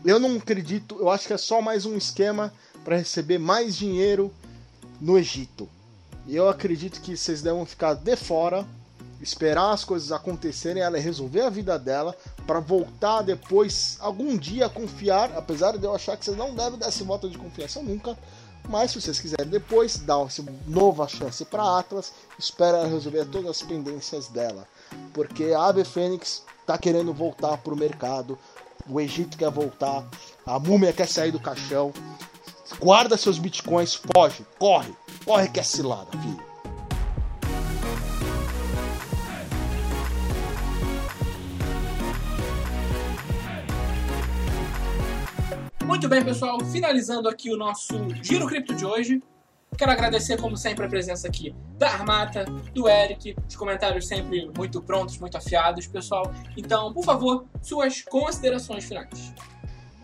Eu 0.02 0.18
não 0.18 0.38
acredito. 0.38 0.96
Eu 0.98 1.10
acho 1.10 1.26
que 1.26 1.34
é 1.34 1.36
só 1.36 1.60
mais 1.60 1.84
um 1.84 1.94
esquema 1.94 2.50
para 2.82 2.96
receber 2.96 3.36
mais 3.36 3.76
dinheiro 3.76 4.32
no 4.98 5.18
Egito. 5.18 5.68
E 6.26 6.34
eu 6.34 6.48
acredito 6.48 7.02
que 7.02 7.14
vocês 7.14 7.42
devem 7.42 7.66
ficar 7.66 7.92
de 7.92 8.16
fora 8.16 8.66
esperar 9.20 9.72
as 9.72 9.84
coisas 9.84 10.10
acontecerem, 10.10 10.82
ela 10.82 10.98
resolver 10.98 11.42
a 11.42 11.50
vida 11.50 11.78
dela 11.78 12.16
para 12.46 12.60
voltar 12.60 13.20
depois 13.20 13.98
algum 14.00 14.38
dia 14.38 14.66
a 14.66 14.70
confiar, 14.70 15.30
apesar 15.36 15.76
de 15.76 15.84
eu 15.84 15.94
achar 15.94 16.16
que 16.16 16.24
você 16.24 16.32
não 16.32 16.54
deve 16.54 16.78
dar 16.78 16.88
esse 16.88 17.04
voto 17.04 17.28
de 17.28 17.36
confiança 17.36 17.82
nunca. 17.82 18.16
Mas 18.68 18.90
se 18.90 19.00
vocês 19.00 19.18
quiserem 19.18 19.48
depois 19.48 19.98
dar 19.98 20.18
uma 20.18 20.28
nova 20.66 21.08
chance 21.08 21.44
para 21.44 21.78
Atlas, 21.78 22.12
espera 22.38 22.86
resolver 22.86 23.24
todas 23.26 23.50
as 23.50 23.62
pendências 23.62 24.28
dela, 24.28 24.66
porque 25.12 25.52
a 25.52 25.64
Ave 25.66 25.84
Fênix 25.84 26.42
está 26.60 26.78
querendo 26.78 27.12
voltar 27.12 27.58
para 27.58 27.74
o 27.74 27.76
mercado, 27.76 28.38
o 28.88 29.00
Egito 29.00 29.36
quer 29.36 29.50
voltar, 29.50 30.08
a 30.46 30.58
múmia 30.58 30.92
quer 30.92 31.08
sair 31.08 31.32
do 31.32 31.40
caixão. 31.40 31.92
Guarda 32.80 33.16
seus 33.16 33.38
bitcoins, 33.38 33.94
foge, 33.94 34.46
corre, 34.58 34.94
corre 35.24 35.48
que 35.48 35.60
é 35.60 35.62
cilada, 35.62 36.10
filho. 36.10 36.51
Muito 46.02 46.10
bem, 46.10 46.24
pessoal. 46.24 46.58
Finalizando 46.64 47.28
aqui 47.28 47.48
o 47.48 47.56
nosso 47.56 47.94
Giro 48.20 48.44
Cripto 48.48 48.74
de 48.74 48.84
hoje. 48.84 49.22
Quero 49.78 49.92
agradecer, 49.92 50.36
como 50.36 50.56
sempre, 50.56 50.84
a 50.84 50.88
presença 50.88 51.28
aqui 51.28 51.54
da 51.78 51.90
Armata, 51.92 52.44
do 52.74 52.88
Eric, 52.88 53.36
os 53.48 53.54
comentários 53.54 54.08
sempre 54.08 54.50
muito 54.58 54.82
prontos, 54.82 55.16
muito 55.18 55.36
afiados, 55.36 55.86
pessoal. 55.86 56.34
Então, 56.56 56.92
por 56.92 57.04
favor, 57.04 57.44
suas 57.62 58.02
considerações 58.02 58.82
finais. 58.82 59.32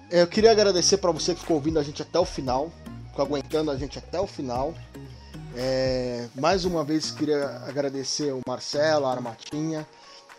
Eu 0.09 0.29
queria 0.29 0.53
agradecer 0.53 0.99
para 0.99 1.11
você 1.11 1.35
que 1.35 1.41
ficou 1.41 1.57
ouvindo 1.57 1.81
a 1.81 1.83
gente 1.83 2.01
até 2.01 2.21
o 2.21 2.25
final, 2.25 2.71
ficou 3.09 3.25
aguentando 3.25 3.73
a 3.73 3.77
gente 3.77 3.99
até 3.99 4.21
o 4.21 4.27
final. 4.29 4.75
É, 5.57 6.29
mais 6.37 6.65
uma 6.65 6.85
vez 6.85 7.11
queria 7.11 7.61
agradecer 7.67 8.33
o 8.33 8.41
Marcelo, 8.47 9.05
a 9.05 9.11
Armatinha, 9.11 9.85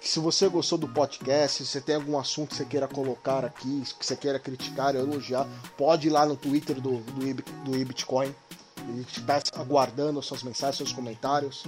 se 0.02 0.20
você 0.20 0.48
gostou 0.48 0.78
do 0.78 0.88
podcast, 0.88 1.64
se 1.64 1.72
você 1.72 1.82
tem 1.82 1.96
algum 1.96 2.18
assunto 2.18 2.50
que 2.50 2.56
você 2.56 2.66
queira 2.66 2.88
colocar 2.88 3.44
aqui, 3.44 3.84
que 3.98 4.06
você 4.06 4.16
queira 4.16 4.40
criticar 4.40 4.96
ou 4.96 5.02
elogiar, 5.02 5.48
pode 5.78 6.08
ir 6.08 6.12
lá 6.12 6.26
no 6.26 6.36
Twitter 6.36 6.80
do, 6.80 6.98
do, 6.98 7.44
do 7.66 7.76
eBitcoin. 7.76 8.34
A 8.78 8.92
gente 8.96 9.20
está 9.20 9.42
aguardando 9.56 10.22
suas 10.22 10.42
mensagens, 10.42 10.78
seus 10.78 10.94
comentários. 10.94 11.66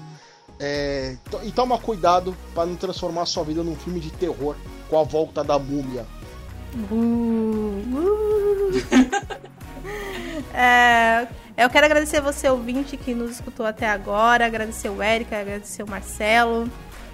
É, 0.60 1.18
e 1.44 1.52
toma 1.52 1.78
cuidado 1.78 2.36
para 2.54 2.66
não 2.66 2.76
transformar 2.76 3.26
sua 3.26 3.44
vida 3.44 3.64
num 3.64 3.76
filme 3.76 4.00
de 4.00 4.12
terror 4.12 4.56
com 4.90 5.00
a 5.00 5.04
volta 5.04 5.44
da 5.44 5.60
múmia. 5.60 6.06
Uh, 6.90 7.82
uh. 8.56 8.98
é, 10.56 11.28
eu 11.58 11.70
quero 11.70 11.86
agradecer 11.86 12.22
você, 12.22 12.48
ouvinte, 12.48 12.96
que 12.96 13.14
nos 13.14 13.32
escutou 13.32 13.66
até 13.66 13.90
agora, 13.90 14.46
agradecer 14.46 14.90
o 14.90 15.04
Eric, 15.04 15.34
agradecer 15.34 15.84
o 15.84 15.90
Marcelo. 15.90 16.70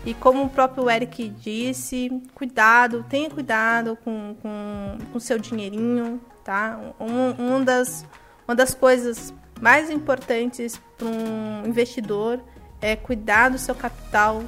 E 0.06 0.14
como 0.14 0.44
o 0.44 0.50
próprio 0.50 0.90
Eric 0.90 1.30
disse, 1.30 2.10
cuidado, 2.34 3.06
tenha 3.10 3.30
cuidado 3.30 3.98
com 4.04 4.32
o 4.32 4.36
com, 4.36 4.98
com 5.12 5.20
seu 5.20 5.38
dinheirinho, 5.38 6.22
tá? 6.44 6.80
Um, 7.00 7.56
um 7.56 7.64
das, 7.64 8.06
uma 8.48 8.56
das 8.56 8.74
coisas 8.74 9.34
mais 9.60 9.90
importantes 9.90 10.80
para 10.98 11.08
um 11.08 11.68
investidor 11.68 12.40
é 12.82 12.96
cuidar 12.96 13.50
do 13.50 13.58
seu 13.58 13.76
capital 13.76 14.44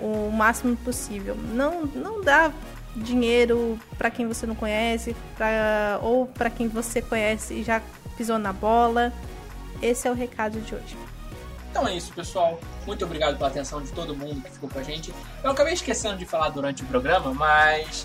o 0.00 0.30
máximo 0.30 0.76
possível. 0.76 1.34
Não, 1.52 1.86
não 1.86 2.20
dá 2.22 2.52
dinheiro 2.94 3.78
para 3.96 4.10
quem 4.10 4.26
você 4.26 4.46
não 4.46 4.54
conhece, 4.54 5.16
pra, 5.36 5.98
ou 6.02 6.26
para 6.26 6.50
quem 6.50 6.68
você 6.68 7.02
conhece 7.02 7.54
e 7.54 7.62
já 7.62 7.82
pisou 8.16 8.38
na 8.38 8.52
bola. 8.52 9.12
Esse 9.82 10.08
é 10.08 10.10
o 10.10 10.14
recado 10.14 10.60
de 10.60 10.74
hoje. 10.74 10.96
Então 11.78 11.86
é 11.86 11.94
isso, 11.94 12.12
pessoal. 12.12 12.58
Muito 12.84 13.04
obrigado 13.04 13.36
pela 13.36 13.48
atenção 13.48 13.80
de 13.80 13.92
todo 13.92 14.12
mundo 14.16 14.42
que 14.42 14.50
ficou 14.50 14.68
com 14.68 14.80
a 14.80 14.82
gente. 14.82 15.14
Eu 15.44 15.52
acabei 15.52 15.74
esquecendo 15.74 16.16
de 16.16 16.26
falar 16.26 16.48
durante 16.48 16.82
o 16.82 16.86
programa, 16.86 17.32
mas 17.32 18.04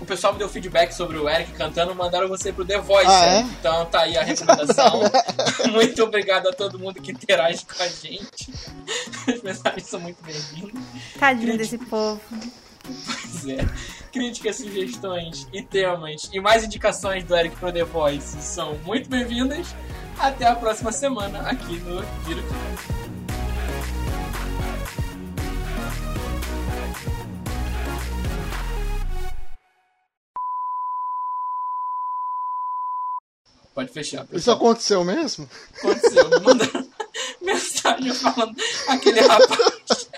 o 0.00 0.04
pessoal 0.04 0.32
me 0.32 0.40
deu 0.40 0.48
feedback 0.48 0.90
sobre 0.90 1.16
o 1.18 1.28
Eric 1.28 1.52
cantando, 1.52 1.94
mandaram 1.94 2.26
você 2.26 2.52
pro 2.52 2.64
The 2.64 2.78
Voice. 2.78 3.06
Ah, 3.06 3.26
é? 3.26 3.40
Então 3.42 3.86
tá 3.86 4.00
aí 4.00 4.18
a 4.18 4.24
recomendação. 4.24 5.02
muito 5.70 6.02
obrigado 6.02 6.48
a 6.48 6.52
todo 6.52 6.80
mundo 6.80 7.00
que 7.00 7.12
interage 7.12 7.64
com 7.64 7.80
a 7.80 7.86
gente. 7.86 8.52
As 9.28 9.40
mensagens 9.40 9.86
são 9.86 10.00
muito 10.00 10.20
bem-vindas. 10.24 10.82
Tadinho 11.16 11.56
desse 11.56 11.78
povo. 11.78 12.20
Pois 12.82 13.46
é. 13.46 13.64
Críticas, 14.12 14.56
sugestões 14.56 15.48
e 15.54 15.62
temas 15.62 16.28
e 16.30 16.38
mais 16.38 16.62
indicações 16.62 17.24
do 17.24 17.34
Eric 17.34 17.56
pro 17.56 17.72
The 17.72 17.82
Voice 17.82 18.42
são 18.42 18.76
muito 18.84 19.08
bem-vindas. 19.08 19.74
Até 20.18 20.46
a 20.46 20.54
próxima 20.54 20.92
semana 20.92 21.40
aqui 21.48 21.78
no 21.78 22.02
de 22.02 22.42
Pode 33.74 33.90
fechar. 33.92 34.24
Isso 34.24 34.32
pessoal. 34.32 34.56
aconteceu 34.58 35.04
mesmo? 35.04 35.48
aconteceu. 35.78 36.28
Me 36.38 36.40
mandaram 36.40 36.88
mensagem 37.40 38.12
falando 38.12 38.54
aquele 38.88 39.20
rapaz. 39.20 40.10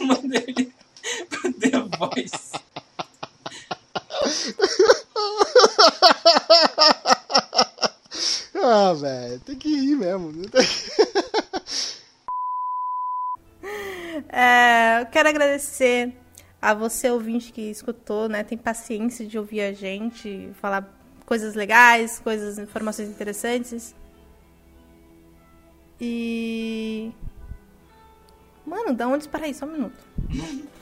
Mandei 0.00 0.44
ele 0.48 0.75
Voice. 1.98 2.52
Ah, 8.68 8.92
velho, 8.94 9.38
tem 9.40 9.54
que 9.56 9.68
rir 9.68 9.96
mesmo. 9.96 10.32
É, 14.28 15.02
eu 15.02 15.06
quero 15.06 15.28
agradecer 15.28 16.12
a 16.60 16.72
você, 16.72 17.10
ouvinte, 17.10 17.52
que 17.52 17.60
escutou, 17.62 18.28
né? 18.28 18.42
Tem 18.42 18.56
paciência 18.56 19.26
de 19.26 19.38
ouvir 19.38 19.60
a 19.60 19.72
gente, 19.72 20.50
falar 20.60 20.88
coisas 21.24 21.54
legais, 21.54 22.18
coisas, 22.18 22.58
informações 22.58 23.08
interessantes. 23.08 23.94
E. 26.00 27.12
Mano, 28.64 28.94
da 28.94 29.06
onde 29.06 29.28
para 29.28 29.46
aí? 29.46 29.54
Só 29.54 29.66
um 29.66 29.72
minuto. 29.72 29.98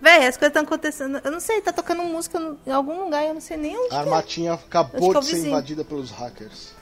Véi, 0.00 0.26
as 0.26 0.36
coisas 0.36 0.48
estão 0.48 0.62
acontecendo. 0.62 1.20
Eu 1.22 1.30
não 1.30 1.40
sei, 1.40 1.60
tá 1.60 1.72
tocando 1.72 2.02
música 2.02 2.38
no- 2.38 2.58
em 2.66 2.70
algum 2.72 3.04
lugar, 3.04 3.24
eu 3.24 3.34
não 3.34 3.40
sei 3.40 3.56
nem 3.56 3.76
onde. 3.76 3.86
A 3.86 3.88
que 3.90 3.94
é. 3.94 3.98
armatinha 3.98 4.52
acabou 4.54 5.14
é 5.14 5.18
o 5.18 5.20
de 5.20 5.26
ser 5.26 5.34
vizinho. 5.34 5.52
invadida 5.52 5.84
pelos 5.84 6.10
hackers. 6.10 6.72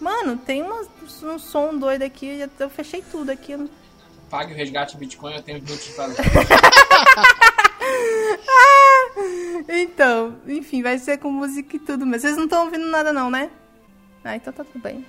Mano, 0.00 0.36
tem 0.36 0.62
uma- 0.62 0.84
um 1.22 1.38
som 1.38 1.78
doido 1.78 2.02
aqui, 2.02 2.26
eu, 2.26 2.38
já- 2.40 2.48
eu 2.58 2.68
fechei 2.70 3.02
tudo 3.10 3.30
aqui. 3.30 3.52
eu 3.52 3.68
Pague 4.28 4.52
o 4.52 4.56
resgate 4.56 4.96
Bitcoin, 4.96 5.34
eu 5.36 5.42
tenho 5.42 5.62
minutos 5.62 5.84
de 5.84 5.92
fazer. 5.92 6.16
Então, 9.68 10.36
enfim, 10.46 10.82
vai 10.82 10.98
ser 10.98 11.18
com 11.18 11.30
música 11.30 11.76
e 11.76 11.78
tudo, 11.78 12.06
mas 12.06 12.22
vocês 12.22 12.36
não 12.36 12.44
estão 12.44 12.64
ouvindo 12.64 12.86
nada 12.86 13.12
não, 13.12 13.30
né? 13.30 13.50
Ah, 14.24 14.34
então 14.36 14.52
tá 14.52 14.64
tudo 14.64 14.80
bem. 14.82 15.04